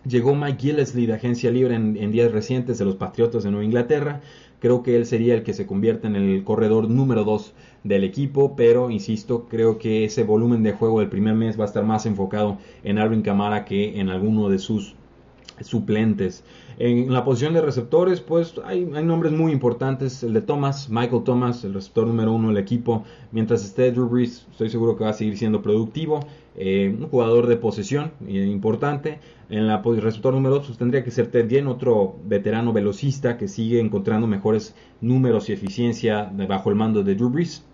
Llegó 0.05 0.35
Mike 0.35 0.59
Gillesley 0.59 1.05
de 1.05 1.13
agencia 1.13 1.49
libre 1.49 1.75
en, 1.75 1.95
en 1.95 2.11
días 2.11 2.29
recientes 2.29 2.77
de 2.77 2.83
los 2.83 2.95
Patriotas 2.95 3.43
de 3.43 3.51
Nueva 3.51 3.63
Inglaterra. 3.63 4.19
Creo 4.63 4.81
que 4.81 4.95
él 4.95 5.05
sería 5.05 5.33
el 5.33 5.43
que 5.43 5.51
se 5.51 5.67
convierte 5.67 6.07
en 6.07 6.15
el 6.15 6.41
corredor 6.45 6.89
número 6.89 7.25
2 7.25 7.53
del 7.83 8.05
equipo, 8.05 8.55
pero 8.55 8.91
insisto, 8.91 9.45
creo 9.49 9.77
que 9.77 10.05
ese 10.05 10.23
volumen 10.23 10.63
de 10.63 10.71
juego 10.71 11.01
del 11.01 11.09
primer 11.09 11.35
mes 11.35 11.59
va 11.59 11.63
a 11.63 11.67
estar 11.67 11.83
más 11.83 12.05
enfocado 12.05 12.59
en 12.85 12.97
Alvin 12.97 13.23
Kamara 13.23 13.65
que 13.65 13.99
en 13.99 14.07
alguno 14.07 14.47
de 14.47 14.59
sus 14.59 14.95
suplentes. 15.59 16.45
En 16.79 17.11
la 17.11 17.25
posición 17.25 17.53
de 17.53 17.61
receptores, 17.61 18.21
pues 18.21 18.55
hay, 18.63 18.85
nombres 18.85 19.33
muy 19.33 19.51
importantes. 19.51 20.23
El 20.23 20.31
de 20.31 20.41
Thomas, 20.41 20.89
Michael 20.89 21.23
Thomas, 21.25 21.65
el 21.65 21.73
receptor 21.73 22.07
número 22.07 22.31
uno 22.31 22.47
del 22.47 22.57
equipo. 22.57 23.03
Mientras 23.33 23.65
esté 23.65 23.91
Drew 23.91 24.07
Brees, 24.07 24.47
estoy 24.49 24.69
seguro 24.69 24.95
que 24.95 25.03
va 25.03 25.09
a 25.09 25.13
seguir 25.13 25.37
siendo 25.37 25.61
productivo. 25.61 26.21
Eh, 26.55 26.95
un 26.99 27.07
jugador 27.07 27.47
de 27.47 27.57
posesión 27.57 28.11
eh, 28.27 28.45
importante. 28.45 29.19
En 29.49 29.67
la 29.67 29.81
receptor 29.81 30.33
número 30.33 30.55
2 30.55 30.67
pues, 30.67 30.77
tendría 30.77 31.03
que 31.03 31.11
ser 31.11 31.27
Ted 31.27 31.49
Ginn, 31.49 31.67
otro 31.67 32.15
veterano 32.25 32.73
velocista 32.73 33.37
que 33.37 33.47
sigue 33.47 33.79
encontrando 33.79 34.27
mejores 34.27 34.75
números 35.01 35.49
y 35.49 35.53
eficiencia 35.53 36.31
bajo 36.47 36.69
el 36.69 36.75
mando 36.75 37.03
de 37.03 37.15
Drew 37.15 37.29
Brees. 37.29 37.65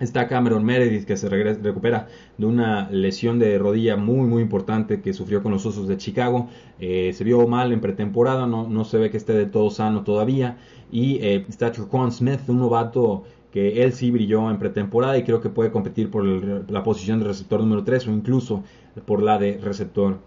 Está 0.00 0.26
Cameron 0.26 0.64
Meredith 0.64 1.04
que 1.04 1.16
se 1.16 1.28
recupera 1.28 2.08
de 2.36 2.46
una 2.46 2.90
lesión 2.90 3.38
de 3.38 3.56
rodilla 3.56 3.96
muy 3.96 4.26
muy 4.26 4.42
importante 4.42 5.00
que 5.00 5.12
sufrió 5.12 5.42
con 5.42 5.52
los 5.52 5.64
Osos 5.64 5.86
de 5.86 5.96
Chicago. 5.96 6.48
Eh, 6.80 7.12
se 7.12 7.22
vio 7.22 7.46
mal 7.46 7.72
en 7.72 7.80
pretemporada, 7.80 8.46
no, 8.46 8.66
no, 8.68 8.84
se 8.84 8.98
ve 8.98 9.10
que 9.10 9.16
esté 9.18 9.34
de 9.34 9.46
todo 9.46 9.70
sano 9.70 10.02
todavía. 10.02 10.56
Y 10.90 11.18
está 11.22 11.72
Quan 11.88 12.10
Smith, 12.10 12.40
un 12.48 12.58
novato 12.58 13.24
que 13.52 13.84
él 13.84 13.92
sí 13.92 14.10
brilló 14.10 14.50
en 14.50 14.58
pretemporada 14.58 15.16
y 15.18 15.24
creo 15.24 15.40
que 15.40 15.50
puede 15.50 15.70
competir 15.70 16.10
por 16.10 16.24
la 16.24 16.82
posición 16.82 17.20
de 17.20 17.26
receptor 17.26 17.60
número 17.60 17.84
3 17.84 18.08
o 18.08 18.10
incluso 18.10 18.64
por 19.04 19.22
la 19.22 19.38
de 19.38 19.58
receptor 19.58 20.18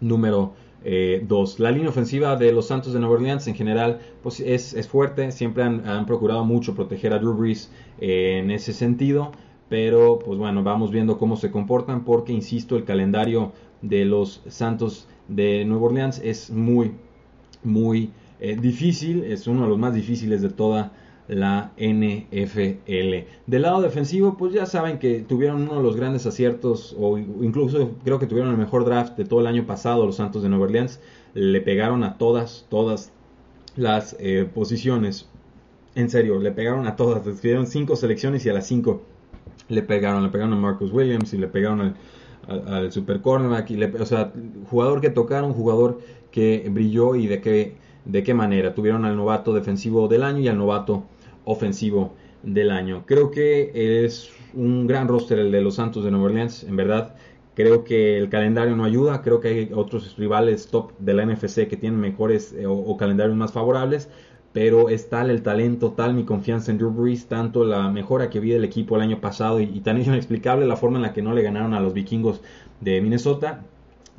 número 0.00 0.54
2. 0.84 0.84
Eh, 0.86 1.26
la 1.58 1.70
línea 1.70 1.88
ofensiva 1.88 2.36
de 2.36 2.52
los 2.52 2.66
Santos 2.66 2.92
de 2.92 3.00
Nueva 3.00 3.14
Orleans 3.14 3.46
en 3.46 3.54
general 3.54 4.00
pues 4.22 4.40
es, 4.40 4.88
fuerte, 4.88 5.30
siempre 5.30 5.62
han, 5.62 6.06
procurado 6.06 6.44
mucho 6.44 6.74
proteger 6.74 7.12
a 7.12 7.18
Drew 7.18 7.34
Brees 7.34 7.70
eh, 8.00 8.40
en 8.42 8.50
ese 8.50 8.72
sentido, 8.72 9.32
pero 9.68 10.18
pues 10.18 10.38
bueno, 10.38 10.62
vamos 10.62 10.90
viendo 10.90 11.18
cómo 11.18 11.36
se 11.36 11.50
comportan 11.50 12.04
porque, 12.04 12.32
insisto, 12.32 12.76
el 12.76 12.84
calendario 12.84 13.52
de 13.80 14.04
los 14.04 14.42
Santos 14.46 15.08
de 15.28 15.64
Nueva 15.64 15.86
Orleans 15.86 16.20
es 16.22 16.50
muy, 16.50 16.92
muy 17.62 18.10
eh, 18.40 18.56
difícil, 18.60 19.24
es 19.24 19.46
uno 19.46 19.62
de 19.62 19.68
los 19.68 19.78
más 19.78 19.94
difíciles 19.94 20.42
de 20.42 20.50
toda 20.50 20.92
la 21.28 21.72
NFL. 21.78 23.26
Del 23.46 23.62
lado 23.62 23.80
defensivo, 23.80 24.36
pues 24.36 24.52
ya 24.52 24.66
saben 24.66 24.98
que 24.98 25.20
tuvieron 25.20 25.62
uno 25.62 25.76
de 25.76 25.82
los 25.82 25.96
grandes 25.96 26.26
aciertos, 26.26 26.94
o 26.98 27.18
incluso 27.18 27.92
creo 28.04 28.18
que 28.18 28.26
tuvieron 28.26 28.52
el 28.52 28.58
mejor 28.58 28.84
draft 28.84 29.16
de 29.16 29.24
todo 29.24 29.40
el 29.40 29.46
año 29.46 29.66
pasado, 29.66 30.04
los 30.06 30.16
Santos 30.16 30.42
de 30.42 30.48
Nueva 30.48 30.64
Orleans. 30.64 31.00
Le 31.34 31.60
pegaron 31.60 32.04
a 32.04 32.18
todas, 32.18 32.66
todas 32.68 33.10
las 33.76 34.16
eh, 34.20 34.48
posiciones. 34.52 35.28
En 35.94 36.10
serio, 36.10 36.38
le 36.38 36.52
pegaron 36.52 36.86
a 36.86 36.96
todas. 36.96 37.26
Escribieron 37.26 37.66
cinco 37.66 37.96
selecciones 37.96 38.44
y 38.46 38.50
a 38.50 38.52
las 38.52 38.66
cinco 38.66 39.02
le 39.68 39.82
pegaron. 39.82 40.22
Le 40.22 40.28
pegaron 40.28 40.52
a 40.52 40.56
Marcus 40.56 40.92
Williams 40.92 41.32
y 41.32 41.38
le 41.38 41.48
pegaron 41.48 41.94
al, 42.46 42.92
super 42.92 43.20
cornerback. 43.20 43.70
O 44.00 44.06
sea, 44.06 44.32
jugador 44.68 45.00
que 45.00 45.10
tocaron, 45.10 45.52
jugador 45.54 46.00
que 46.30 46.68
brilló 46.70 47.14
y 47.14 47.26
de 47.26 47.40
qué, 47.40 47.76
de 48.04 48.22
qué 48.22 48.34
manera. 48.34 48.74
Tuvieron 48.74 49.04
al 49.04 49.16
novato 49.16 49.54
defensivo 49.54 50.08
del 50.08 50.22
año 50.22 50.40
y 50.40 50.48
al 50.48 50.58
novato 50.58 51.04
ofensivo 51.44 52.12
del 52.42 52.70
año. 52.70 53.04
Creo 53.06 53.30
que 53.30 54.04
es 54.04 54.30
un 54.54 54.86
gran 54.86 55.08
roster 55.08 55.38
el 55.38 55.50
de 55.50 55.60
los 55.60 55.76
Santos 55.76 56.04
de 56.04 56.10
Nueva 56.10 56.26
Orleans, 56.26 56.64
en 56.64 56.76
verdad. 56.76 57.14
Creo 57.54 57.84
que 57.84 58.18
el 58.18 58.28
calendario 58.28 58.74
no 58.76 58.84
ayuda, 58.84 59.22
creo 59.22 59.40
que 59.40 59.48
hay 59.48 59.70
otros 59.72 60.16
rivales 60.16 60.66
top 60.68 60.92
de 60.98 61.14
la 61.14 61.24
NFC 61.24 61.68
que 61.68 61.76
tienen 61.76 62.00
mejores 62.00 62.52
eh, 62.52 62.66
o, 62.66 62.96
calendarios 62.96 63.36
más 63.36 63.52
favorables, 63.52 64.08
pero 64.52 64.88
es 64.88 65.08
tal 65.08 65.30
el 65.30 65.42
talento, 65.42 65.92
tal 65.92 66.14
mi 66.14 66.24
confianza 66.24 66.72
en 66.72 66.78
Drew 66.78 66.90
Brees, 66.90 67.26
tanto 67.26 67.64
la 67.64 67.90
mejora 67.90 68.28
que 68.28 68.40
vi 68.40 68.50
del 68.50 68.64
equipo 68.64 68.96
el 68.96 69.02
año 69.02 69.20
pasado 69.20 69.60
y, 69.60 69.64
y 69.64 69.80
tan 69.80 70.00
inexplicable 70.02 70.66
la 70.66 70.76
forma 70.76 70.96
en 70.96 71.02
la 71.02 71.12
que 71.12 71.22
no 71.22 71.32
le 71.32 71.42
ganaron 71.42 71.74
a 71.74 71.80
los 71.80 71.94
vikingos 71.94 72.40
de 72.80 73.00
Minnesota, 73.00 73.62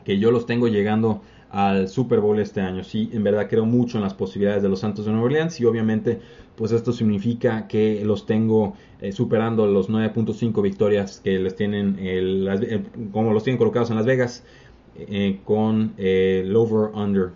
que 0.06 0.18
yo 0.18 0.32
los 0.32 0.46
tengo 0.46 0.68
llegando 0.68 1.22
al 1.52 1.88
Super 1.88 2.20
Bowl 2.20 2.40
este 2.40 2.62
año. 2.62 2.84
Sí, 2.84 3.10
en 3.14 3.24
verdad 3.24 3.48
creo 3.50 3.66
mucho 3.66 3.98
en 3.98 4.04
las 4.04 4.14
posibilidades 4.14 4.64
de 4.64 4.70
los 4.70 4.80
Santos 4.80 5.06
de 5.06 5.12
Nueva 5.12 5.26
Orleans 5.26 5.60
y 5.60 5.66
obviamente 5.66 6.20
pues 6.56 6.72
esto 6.72 6.94
significa 6.94 7.68
que 7.68 8.04
los 8.06 8.26
tengo 8.26 8.76
eh, 9.02 9.12
superando 9.12 9.68
los 9.68 9.90
9.5 9.90 10.62
victorias 10.62 11.22
que 11.24 11.38
les 11.40 11.56
tienen 11.56 12.00
el, 12.00 12.86
como 13.12 13.34
los 13.34 13.44
tienen 13.44 13.58
colocados 13.58 13.90
en 13.90 13.98
Las 13.98 14.06
Vegas 14.06 14.44
eh, 14.98 15.40
con 15.44 15.94
el 15.98 16.56
over 16.56 16.92
under. 16.94 17.32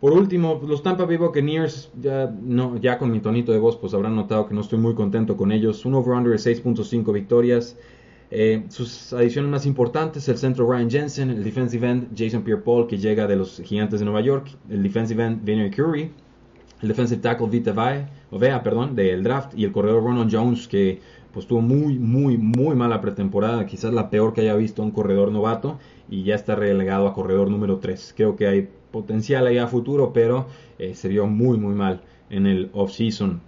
Por 0.00 0.12
último, 0.12 0.60
los 0.64 0.84
Tampa 0.84 1.06
Bay 1.06 1.16
Buccaneers, 1.16 1.90
ya, 2.00 2.32
no, 2.42 2.76
ya 2.76 2.98
con 2.98 3.10
mi 3.10 3.18
tonito 3.18 3.50
de 3.50 3.58
voz, 3.58 3.76
pues 3.76 3.94
habrán 3.94 4.14
notado 4.14 4.46
que 4.46 4.54
no 4.54 4.60
estoy 4.60 4.78
muy 4.78 4.94
contento 4.94 5.36
con 5.36 5.50
ellos. 5.50 5.84
Un 5.84 5.94
over-under 5.94 6.30
de 6.30 6.38
6.5 6.38 7.12
victorias. 7.12 7.76
Eh, 8.30 8.64
sus 8.68 9.12
adiciones 9.14 9.50
más 9.50 9.64
importantes, 9.64 10.28
el 10.28 10.36
centro 10.36 10.70
Ryan 10.70 10.90
Jensen, 10.90 11.30
el 11.30 11.42
defensive 11.42 11.88
end 11.88 12.08
Jason 12.16 12.42
Pierre-Paul, 12.42 12.86
que 12.86 12.98
llega 12.98 13.26
de 13.26 13.36
los 13.36 13.62
Gigantes 13.64 14.00
de 14.00 14.04
Nueva 14.04 14.20
York, 14.20 14.48
el 14.68 14.82
defensive 14.82 15.24
end 15.24 15.44
Vinny 15.44 15.70
Curry, 15.70 16.10
el 16.82 16.88
defensive 16.88 17.20
tackle 17.22 17.48
Vita 17.48 17.72
Ovea, 18.30 18.62
perdón, 18.62 18.94
del 18.94 19.22
draft, 19.22 19.54
y 19.56 19.64
el 19.64 19.72
corredor 19.72 20.04
Ronald 20.04 20.30
Jones, 20.30 20.68
que 20.68 21.00
pues 21.32 21.46
tuvo 21.46 21.60
muy, 21.60 21.98
muy, 21.98 22.36
muy 22.36 22.74
mala 22.76 23.00
pretemporada, 23.00 23.64
quizás 23.66 23.92
la 23.92 24.10
peor 24.10 24.34
que 24.34 24.42
haya 24.42 24.54
visto 24.56 24.82
un 24.82 24.90
corredor 24.90 25.32
novato, 25.32 25.78
y 26.10 26.24
ya 26.24 26.34
está 26.34 26.54
relegado 26.54 27.06
a 27.06 27.14
corredor 27.14 27.50
número 27.50 27.78
3. 27.78 28.14
Creo 28.16 28.36
que 28.36 28.46
hay 28.46 28.68
potencial 28.90 29.46
ahí 29.46 29.58
a 29.58 29.66
futuro, 29.66 30.12
pero 30.12 30.48
eh, 30.78 30.94
se 30.94 31.08
vio 31.08 31.26
muy, 31.26 31.58
muy 31.58 31.74
mal 31.74 32.02
en 32.30 32.46
el 32.46 32.70
off-season. 32.72 33.40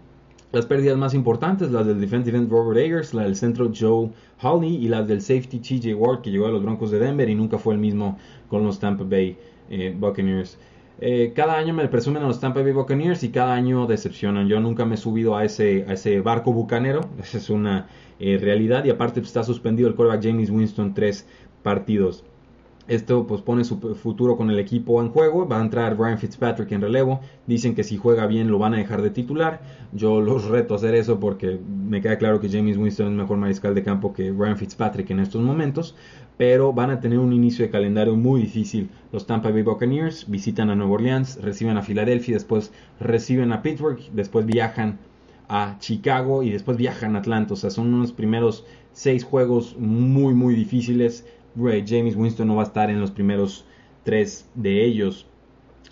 Las 0.53 0.67
pérdidas 0.67 0.99
más 0.99 1.15
importantes, 1.15 1.71
las 1.71 1.87
del 1.87 2.01
defensive 2.01 2.37
end 2.37 2.51
Robert 2.51 2.79
Ayers, 2.81 3.15
la 3.15 3.23
del 3.23 3.37
centro 3.37 3.71
Joe 3.73 4.11
Holly 4.43 4.77
y 4.77 4.89
las 4.89 5.07
del 5.07 5.21
safety 5.21 5.61
TJ 5.61 5.95
Ward 5.95 6.23
que 6.23 6.31
llegó 6.33 6.47
a 6.47 6.51
los 6.51 6.61
Broncos 6.61 6.91
de 6.91 6.99
Denver 6.99 7.29
y 7.29 7.37
nunca 7.37 7.57
fue 7.57 7.75
el 7.75 7.79
mismo 7.81 8.19
con 8.49 8.65
los 8.65 8.81
Tampa 8.81 9.05
Bay 9.05 9.37
eh, 9.71 9.95
Buccaneers. 9.97 10.59
Eh, 11.01 11.33
cada 11.37 11.57
año 11.57 11.73
me 11.73 11.87
presumen 11.87 12.25
a 12.25 12.27
los 12.27 12.41
Tampa 12.41 12.63
Bay 12.63 12.73
Buccaneers 12.73 13.23
y 13.23 13.31
cada 13.31 13.55
año 13.55 13.87
decepcionan. 13.87 14.49
Yo 14.49 14.59
nunca 14.59 14.85
me 14.85 14.97
he 14.97 14.99
subido 14.99 15.37
a 15.37 15.45
ese, 15.45 15.85
a 15.89 15.93
ese 15.93 16.21
barco 16.21 16.53
bucanero, 16.53 17.03
esa 17.23 17.39
es 17.39 17.49
una 17.49 17.87
eh, 18.19 18.37
realidad 18.37 18.85
y 18.85 18.91
aparte 18.91 19.21
está 19.21 19.45
suspendido 19.45 19.89
el 19.89 19.95
quarterback 19.95 20.25
James 20.25 20.51
Winston 20.51 20.95
tres 20.95 21.29
partidos. 21.63 22.25
Esto 22.90 23.24
pues 23.24 23.40
pone 23.40 23.62
su 23.62 23.79
futuro 23.94 24.37
con 24.37 24.50
el 24.50 24.59
equipo 24.59 25.00
en 25.00 25.11
juego. 25.11 25.46
Va 25.46 25.61
a 25.61 25.62
entrar 25.62 25.96
Brian 25.96 26.18
Fitzpatrick 26.18 26.72
en 26.72 26.81
relevo. 26.81 27.20
Dicen 27.46 27.76
que 27.76 27.85
si 27.85 27.96
juega 27.96 28.26
bien 28.26 28.50
lo 28.50 28.59
van 28.59 28.74
a 28.74 28.79
dejar 28.79 29.00
de 29.00 29.11
titular. 29.11 29.61
Yo 29.92 30.20
los 30.20 30.46
reto 30.46 30.74
a 30.74 30.76
hacer 30.76 30.96
eso 30.96 31.20
porque 31.20 31.61
me 31.87 32.03
queda 32.03 32.18
claro 32.18 32.40
que 32.40 32.48
James 32.48 32.76
Winston 32.76 33.07
es 33.07 33.12
mejor 33.12 33.37
mariscal 33.37 33.76
de 33.76 33.85
campo 33.85 34.12
que 34.12 34.33
Brian 34.33 34.57
Fitzpatrick 34.57 35.09
en 35.11 35.20
estos 35.20 35.40
momentos. 35.40 35.94
Pero 36.37 36.72
van 36.72 36.90
a 36.90 36.98
tener 36.98 37.20
un 37.20 37.33
inicio 37.33 37.64
de 37.64 37.70
calendario 37.70 38.16
muy 38.16 38.40
difícil. 38.40 38.90
Los 39.12 39.24
Tampa 39.24 39.53
Bay 39.53 39.62
Buccaneers 39.62 40.29
visitan 40.29 40.68
a 40.68 40.74
Nueva 40.74 40.94
Orleans, 40.94 41.40
reciben 41.40 41.76
a 41.76 41.83
Filadelfia, 41.83 42.35
después 42.35 42.72
reciben 42.98 43.53
a 43.53 43.62
Pittsburgh, 43.62 44.00
después 44.14 44.46
viajan 44.46 44.98
a 45.48 45.76
Chicago 45.79 46.42
y 46.42 46.50
después 46.50 46.76
viajan 46.76 47.14
a 47.14 47.20
Atlanta. 47.20 47.55
O 47.55 47.57
sea, 47.57 47.70
son 47.70 47.94
unos 47.94 48.11
primeros 48.11 48.64
seis 48.92 49.22
juegos 49.22 49.76
muy, 49.79 50.35
muy 50.35 50.57
difíciles 50.57 51.24
James 51.57 52.17
Winston 52.17 52.49
no 52.49 52.57
va 52.57 52.63
a 52.63 52.67
estar 52.67 52.91
en 52.91 53.01
los 53.01 53.11
primeros 53.11 53.65
tres 54.05 54.49
de 54.55 54.85
ellos. 54.85 55.27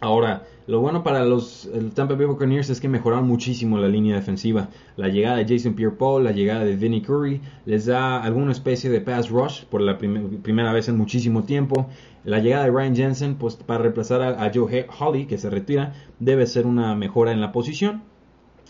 Ahora, 0.01 0.44
lo 0.68 0.81
bueno 0.81 1.03
para 1.03 1.25
los 1.25 1.68
Tampa 1.94 2.14
Bay 2.14 2.27
Buccaneers 2.27 2.71
es 2.71 2.81
que 2.81 2.88
mejoraron 2.88 3.27
muchísimo 3.27 3.79
la 3.79 3.88
línea 3.88 4.14
defensiva. 4.14 4.68
La 4.97 5.09
llegada 5.09 5.38
de 5.38 5.47
Jason 5.49 5.75
Pierre-Paul, 5.75 6.23
la 6.23 6.31
llegada 6.31 6.64
de 6.64 6.77
Vinnie 6.77 7.03
Curry, 7.03 7.40
les 7.66 7.87
da 7.87 8.23
alguna 8.23 8.53
especie 8.53 8.90
de 8.90 9.01
pass 9.01 9.29
rush 9.31 9.64
por 9.64 9.81
la 9.81 9.99
primera 9.99 10.73
vez 10.73 10.88
en 10.88 10.97
muchísimo 10.97 11.42
tiempo. 11.42 11.88
La 12.23 12.38
llegada 12.38 12.64
de 12.64 12.71
Ryan 12.71 12.94
Jensen, 12.94 13.35
pues 13.37 13.57
para 13.57 13.81
reemplazar 13.81 14.23
a, 14.23 14.51
Joe 14.55 14.87
Holly, 15.01 15.27
que 15.27 15.38
se 15.38 15.51
retira, 15.51 15.94
debe 16.21 16.47
ser 16.47 16.66
una 16.66 16.94
mejora 16.94 17.33
en 17.33 17.40
la 17.40 17.51
posición. 17.51 18.03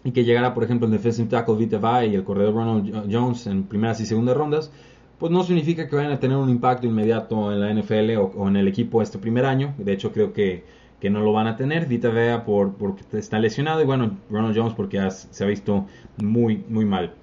Y 0.04 0.12
que 0.12 0.24
llegara, 0.24 0.54
por 0.54 0.64
ejemplo, 0.64 0.86
el 0.86 0.92
defensive 0.92 1.28
tackle 1.28 1.56
Vita 1.56 2.04
y 2.06 2.14
el 2.14 2.24
corredor 2.24 2.54
Ronald 2.54 3.12
Jones 3.12 3.46
en 3.48 3.64
primeras 3.64 4.00
y 4.00 4.06
segundas 4.06 4.36
rondas 4.36 4.70
pues 5.18 5.32
no 5.32 5.42
significa 5.42 5.88
que 5.88 5.96
vayan 5.96 6.12
a 6.12 6.20
tener 6.20 6.36
un 6.36 6.48
impacto 6.48 6.86
inmediato 6.86 7.52
en 7.52 7.60
la 7.60 7.72
NFL 7.72 8.16
o, 8.16 8.48
en 8.48 8.56
el 8.56 8.68
equipo 8.68 9.02
este 9.02 9.18
primer 9.18 9.44
año. 9.44 9.74
De 9.78 9.92
hecho, 9.92 10.12
creo 10.12 10.32
que, 10.32 10.64
que 11.00 11.10
no 11.10 11.20
lo 11.20 11.32
van 11.32 11.46
a 11.48 11.56
tener. 11.56 11.86
Vita 11.86 12.08
Vea 12.10 12.44
por, 12.44 12.74
porque 12.74 13.04
está 13.18 13.38
lesionado 13.38 13.82
y 13.82 13.84
bueno, 13.84 14.16
Ronald 14.30 14.56
Jones 14.56 14.74
porque 14.74 15.00
se 15.10 15.44
ha 15.44 15.46
visto 15.46 15.86
muy, 16.16 16.64
muy 16.68 16.84
mal. 16.84 17.14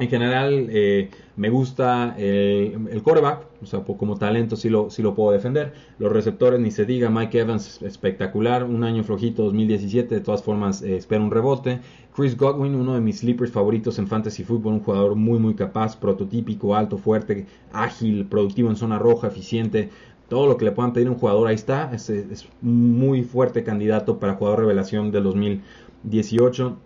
En 0.00 0.08
general, 0.08 0.68
eh, 0.70 1.10
me 1.36 1.50
gusta 1.50 2.14
el, 2.16 2.88
el 2.90 3.02
quarterback, 3.02 3.44
o 3.60 3.66
sea, 3.66 3.80
como 3.80 4.16
talento 4.16 4.56
sí 4.56 4.70
lo, 4.70 4.88
sí 4.88 5.02
lo 5.02 5.14
puedo 5.14 5.32
defender. 5.32 5.74
Los 5.98 6.10
receptores, 6.10 6.58
ni 6.58 6.70
se 6.70 6.86
diga, 6.86 7.10
Mike 7.10 7.40
Evans, 7.40 7.82
espectacular, 7.82 8.64
un 8.64 8.82
año 8.82 9.04
flojito, 9.04 9.42
2017, 9.44 10.14
de 10.14 10.20
todas 10.22 10.42
formas, 10.42 10.80
eh, 10.80 10.96
espera 10.96 11.22
un 11.22 11.30
rebote. 11.30 11.80
Chris 12.16 12.34
Godwin, 12.34 12.76
uno 12.76 12.94
de 12.94 13.02
mis 13.02 13.18
sleepers 13.18 13.52
favoritos 13.52 13.98
en 13.98 14.08
fantasy 14.08 14.42
football, 14.42 14.72
un 14.72 14.80
jugador 14.80 15.16
muy, 15.16 15.38
muy 15.38 15.52
capaz, 15.52 15.98
prototípico, 15.98 16.74
alto, 16.74 16.96
fuerte, 16.96 17.44
ágil, 17.70 18.24
productivo 18.24 18.70
en 18.70 18.76
zona 18.76 18.98
roja, 18.98 19.26
eficiente. 19.26 19.90
Todo 20.30 20.46
lo 20.46 20.56
que 20.56 20.64
le 20.64 20.72
puedan 20.72 20.94
pedir 20.94 21.08
a 21.08 21.10
un 21.10 21.18
jugador, 21.18 21.46
ahí 21.46 21.56
está. 21.56 21.90
Es, 21.92 22.08
es 22.08 22.48
muy 22.62 23.22
fuerte 23.22 23.64
candidato 23.64 24.18
para 24.18 24.32
jugador 24.32 24.60
revelación 24.60 25.12
del 25.12 25.24
2018 25.24 26.78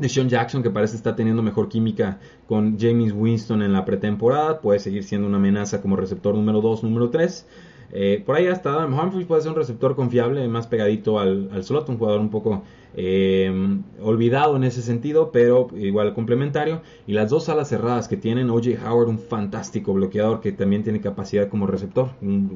de 0.00 0.08
Jackson, 0.08 0.62
que 0.62 0.70
parece 0.70 0.96
estar 0.96 1.16
teniendo 1.16 1.42
mejor 1.42 1.68
química 1.68 2.18
con 2.46 2.78
James 2.78 3.12
Winston 3.12 3.62
en 3.62 3.72
la 3.72 3.84
pretemporada, 3.84 4.60
puede 4.60 4.78
seguir 4.78 5.04
siendo 5.04 5.26
una 5.26 5.36
amenaza 5.36 5.80
como 5.80 5.96
receptor 5.96 6.34
número 6.34 6.60
2, 6.60 6.82
número 6.84 7.10
3. 7.10 7.46
Eh, 7.92 8.22
por 8.24 8.36
ahí 8.36 8.46
hasta 8.46 8.70
Adam 8.70 8.96
Humphries 8.96 9.26
puede 9.26 9.42
ser 9.42 9.50
un 9.50 9.56
receptor 9.56 9.96
confiable, 9.96 10.46
más 10.46 10.66
pegadito 10.66 11.18
al, 11.18 11.50
slot, 11.62 11.88
un 11.88 11.98
jugador 11.98 12.20
un 12.20 12.30
poco 12.30 12.62
eh, 12.94 13.52
olvidado 14.00 14.56
en 14.56 14.64
ese 14.64 14.82
sentido, 14.82 15.30
pero 15.32 15.68
igual 15.76 16.14
complementario. 16.14 16.82
Y 17.06 17.12
las 17.12 17.30
dos 17.30 17.48
alas 17.48 17.68
cerradas 17.68 18.08
que 18.08 18.16
tienen, 18.16 18.50
OJ 18.50 18.84
Howard, 18.86 19.08
un 19.08 19.18
fantástico 19.18 19.92
bloqueador 19.92 20.40
que 20.40 20.52
también 20.52 20.84
tiene 20.84 21.00
capacidad 21.00 21.48
como 21.48 21.66
receptor, 21.66 22.10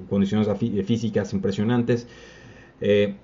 condiciones 0.09 0.49
físicas 0.87 1.33
impresionantes. 1.33 2.07
Eh, 2.81 3.17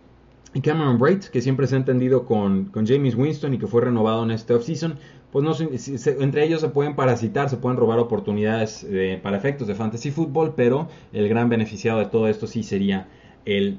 y 0.53 0.61
Cameron 0.61 0.99
Braid, 0.99 1.25
que 1.25 1.41
siempre 1.41 1.67
se 1.67 1.77
ha 1.77 1.79
entendido 1.79 2.25
con, 2.25 2.67
con 2.67 2.87
James 2.87 3.15
Winston 3.15 3.55
y 3.55 3.59
que 3.59 3.67
fue 3.67 3.83
renovado 3.83 4.25
en 4.25 4.33
este 4.33 4.55
offseason, 4.55 4.97
pues 5.31 5.45
no, 5.45 5.55
entre 6.23 6.45
ellos 6.45 6.61
se 6.61 6.69
pueden 6.71 6.97
parasitar, 6.97 7.49
se 7.49 7.57
pueden 7.57 7.79
robar 7.79 8.01
oportunidades 8.01 8.85
eh, 8.91 9.21
para 9.23 9.37
efectos 9.37 9.69
de 9.69 9.77
fantasy 9.77 10.11
football, 10.11 10.55
pero 10.57 10.89
el 11.13 11.29
gran 11.29 11.49
beneficiado 11.49 12.01
de 12.01 12.07
todo 12.07 12.27
esto 12.27 12.49
sí 12.49 12.65
sería 12.65 13.09
el, 13.45 13.79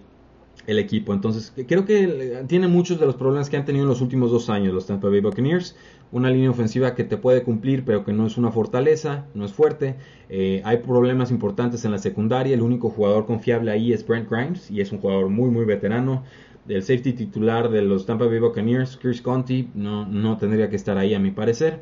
el 0.68 0.80
equipo. 0.80 1.14
Entonces, 1.14 1.54
creo 1.68 1.86
que 1.86 2.46
tiene 2.48 2.68
muchos 2.68 3.00
de 3.00 3.06
los 3.06 3.16
problemas 3.16 3.50
que 3.50 3.58
han 3.58 3.66
tenido 3.66 3.84
en 3.84 3.90
los 3.90 4.02
últimos 4.02 4.32
dos 4.32 4.50
años 4.50 4.74
los 4.74 4.86
Tampa 4.86 5.10
Bay 5.10 5.20
Buccaneers. 5.20 5.76
una 6.12 6.30
línea 6.30 6.52
ofensiva 6.52 6.96
que 6.96 7.04
te 7.04 7.18
puede 7.18 7.44
cumplir, 7.44 7.84
pero 7.84 8.04
que 8.06 8.14
no 8.14 8.28
es 8.28 8.38
una 8.38 8.52
fortaleza, 8.52 9.26
no 9.34 9.46
es 9.46 9.52
fuerte. 9.52 9.96
Eh, 10.30 10.62
hay 10.64 10.78
problemas 10.78 11.32
importantes 11.32 11.84
en 11.84 11.92
la 11.92 11.98
secundaria. 11.98 12.54
El 12.54 12.62
único 12.62 12.90
jugador 12.90 13.26
confiable 13.26 13.72
ahí 13.72 13.92
es 13.92 14.06
Brent 14.06 14.30
Grimes 14.30 14.70
y 14.72 14.82
es 14.82 14.92
un 14.92 15.00
jugador 15.00 15.30
muy, 15.30 15.50
muy 15.50 15.66
veterano. 15.66 16.24
El 16.72 16.84
safety 16.84 17.12
titular 17.12 17.70
de 17.70 17.82
los 17.82 18.06
Tampa 18.06 18.26
Bay 18.28 18.40
Buccaneers, 18.40 18.98
Chris 19.02 19.22
Conti, 19.22 19.70
no, 19.76 20.06
no 20.06 20.38
tendría 20.38 20.70
que 20.70 20.78
estar 20.78 20.98
ahí 20.98 21.14
a 21.14 21.20
mi 21.20 21.32
parecer. 21.32 21.82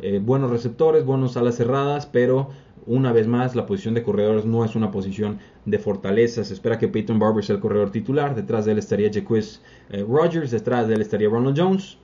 Eh, 0.00 0.20
buenos 0.24 0.52
receptores, 0.52 1.04
buenos 1.04 1.36
alas 1.36 1.56
cerradas, 1.56 2.06
pero 2.06 2.50
una 2.86 3.12
vez 3.12 3.26
más, 3.26 3.56
la 3.56 3.66
posición 3.66 3.94
de 3.94 4.04
corredores 4.04 4.44
no 4.44 4.64
es 4.64 4.76
una 4.76 4.92
posición 4.92 5.40
de 5.64 5.78
fortaleza. 5.80 6.44
Se 6.44 6.54
espera 6.54 6.78
que 6.78 6.86
Peyton 6.86 7.18
Barber 7.18 7.44
sea 7.44 7.56
el 7.56 7.60
corredor 7.60 7.90
titular. 7.90 8.36
Detrás 8.36 8.64
de 8.64 8.72
él 8.72 8.78
estaría 8.78 9.10
Jaquez 9.12 9.60
eh, 9.90 10.06
Rogers. 10.08 10.52
Detrás 10.52 10.86
de 10.86 10.94
él 10.94 11.00
estaría 11.00 11.28
Ronald 11.28 11.58
Jones. 11.58 11.98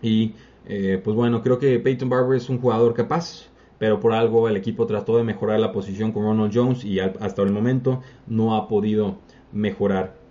Y 0.00 0.32
eh, 0.66 1.00
pues 1.02 1.16
bueno, 1.16 1.42
creo 1.42 1.58
que 1.58 1.80
Peyton 1.80 2.08
Barber 2.08 2.36
es 2.36 2.48
un 2.48 2.60
jugador 2.60 2.94
capaz. 2.94 3.50
Pero 3.78 3.98
por 3.98 4.12
algo 4.12 4.48
el 4.48 4.56
equipo 4.56 4.86
trató 4.86 5.16
de 5.16 5.24
mejorar 5.24 5.58
la 5.58 5.72
posición 5.72 6.12
con 6.12 6.22
Ronald 6.22 6.52
Jones 6.54 6.84
y 6.84 7.00
hasta 7.00 7.42
el 7.42 7.52
momento 7.52 8.00
no 8.28 8.54
ha 8.54 8.68
podido 8.68 9.18
mejorar 9.52 10.23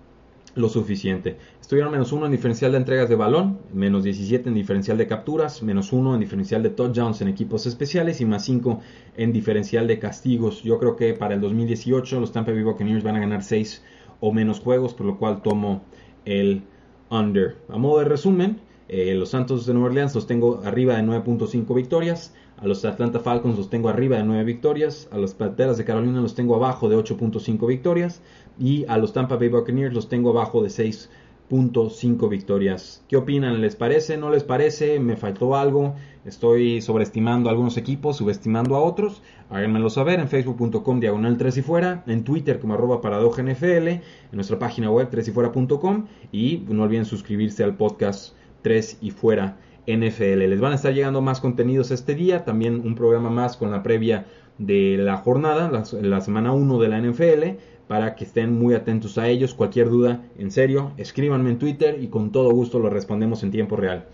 lo 0.56 0.70
suficiente. 0.70 1.38
Estuvieron 1.60 1.92
menos 1.92 2.12
1 2.12 2.28
en 2.28 2.32
diferencial 2.32 2.72
de 2.72 2.78
entregas 2.78 3.10
de 3.10 3.16
balón, 3.16 3.60
menos 3.74 4.04
17 4.04 4.50
en 4.50 4.56
diferencial 4.56 4.98
de 4.98 5.08
capturas, 5.08 5.64
menos 5.64 5.92
1 5.92 6.14
en 6.14 6.20
diferencial 6.20 6.62
de 6.62 6.70
touchdowns 6.70 7.22
en 7.22 7.28
equipos 7.28 7.66
especiales 7.66 8.22
y 8.22 8.26
más 8.26 8.46
5 8.46 8.80
en 9.18 9.34
diferencial 9.34 9.88
de 9.88 10.00
castigos. 10.00 10.62
Yo 10.64 10.78
creo 10.80 10.96
que 10.96 11.14
para 11.14 11.36
el 11.36 11.42
2018 11.42 12.20
los 12.20 12.32
Tampa 12.32 12.52
Bay 12.52 12.64
Buccaneers 12.64 13.04
van 13.04 13.16
a 13.16 13.20
ganar 13.20 13.44
6 13.44 13.84
o 14.20 14.32
menos 14.32 14.60
juegos, 14.60 14.94
por 14.94 15.06
lo 15.06 15.18
cual 15.18 15.42
tomo 15.42 15.84
el 16.26 16.62
under. 17.10 17.58
A 17.70 17.78
modo 17.78 18.00
de 18.00 18.06
resumen, 18.06 18.60
eh, 18.90 19.16
los 19.16 19.30
Santos 19.30 19.66
de 19.66 19.74
Nueva 19.74 19.90
Orleans 19.90 20.14
los 20.14 20.28
tengo 20.28 20.62
arriba 20.64 20.96
de 20.96 21.04
9.5 21.04 21.74
victorias. 21.74 22.34
A 22.58 22.68
los 22.68 22.86
Atlanta 22.86 23.20
Falcons 23.20 23.58
los 23.58 23.70
tengo 23.70 23.90
arriba 23.90 24.18
de 24.18 24.24
9 24.24 24.44
victorias. 24.44 25.08
A 25.12 25.18
los 25.18 25.34
Panteras 25.34 25.78
de 25.78 25.86
Carolina 25.86 26.22
los 26.22 26.36
tengo 26.36 26.56
abajo 26.56 26.90
de 26.90 26.96
8.5 26.96 27.68
victorias. 27.68 28.22
Y 28.60 28.86
a 28.88 28.98
los 28.98 29.14
Tampa 29.14 29.38
Bay 29.38 29.50
Buccaneers 29.50 29.94
los 29.94 30.10
tengo 30.10 30.30
abajo 30.30 30.62
de 30.62 30.70
6.5 30.70 32.30
victorias. 32.30 33.04
¿Qué 33.08 33.18
opinan? 33.18 33.62
¿Les 33.62 33.76
parece? 33.76 34.18
¿No 34.18 34.30
les 34.30 34.44
parece? 34.44 35.00
¿Me 35.00 35.16
faltó 35.16 35.56
algo? 35.56 35.96
¿Estoy 36.26 36.82
sobreestimando 36.82 37.50
a 37.50 37.52
algunos 37.52 37.78
equipos, 37.78 38.18
subestimando 38.18 38.76
a 38.76 38.82
otros? 38.82 39.22
Háganmelo 39.50 39.90
saber 39.90 40.20
en 40.20 40.28
facebook.com 40.28 41.00
diagonal 41.00 41.38
3 41.38 41.58
y 41.58 41.62
fuera, 41.62 42.04
en 42.08 42.24
Twitter 42.24 42.60
como 42.60 42.76
arroba 42.76 43.02
NFL, 43.04 43.88
en 43.88 44.02
nuestra 44.32 44.58
página 44.58 44.90
web 44.90 45.10
3 45.12 45.28
y 45.28 45.32
fuera.com 45.32 46.06
y 46.32 46.64
no 46.70 46.84
olviden 46.84 47.06
suscribirse 47.06 47.64
al 47.64 47.76
podcast 47.76 48.36
3 48.62 49.00
y 49.02 49.12
fuera 49.12 49.58
NFL. 49.86 50.48
Les 50.50 50.62
van 50.62 50.72
a 50.72 50.76
estar 50.76 50.94
llegando 50.94 51.22
más 51.22 51.42
contenidos 51.42 51.92
este 51.92 52.16
día, 52.16 52.46
también 52.46 52.82
un 52.86 52.96
programa 52.96 53.30
más 53.30 53.58
con 53.58 53.72
la 53.72 53.84
previa 53.84 54.26
de 54.58 54.98
la 54.98 55.18
jornada, 55.18 55.70
la, 55.70 56.22
semana 56.22 56.54
1 56.54 56.80
de 56.80 56.88
la 56.88 57.02
NFL, 57.02 57.58
para 57.88 58.16
que 58.16 58.24
estén 58.24 58.58
muy 58.58 58.74
atentos 58.74 59.18
a 59.18 59.28
ellos. 59.28 59.54
Cualquier 59.54 59.90
duda, 59.90 60.22
en 60.38 60.52
serio, 60.52 60.92
escríbanme 60.98 61.50
en 61.52 61.60
Twitter 61.60 61.98
y 62.02 62.08
con 62.08 62.32
todo 62.32 62.52
gusto 62.52 62.80
lo 62.80 62.90
respondemos 62.90 63.44
en 63.44 63.52
tiempo 63.52 63.76
real. 63.76 64.08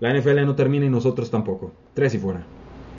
La 0.00 0.12
NFL 0.12 0.44
no 0.44 0.54
termina 0.54 0.86
y 0.86 0.90
nosotros 0.90 1.30
tampoco. 1.30 1.72
Tres 1.94 2.14
y 2.14 2.18
fuera. 2.18 2.57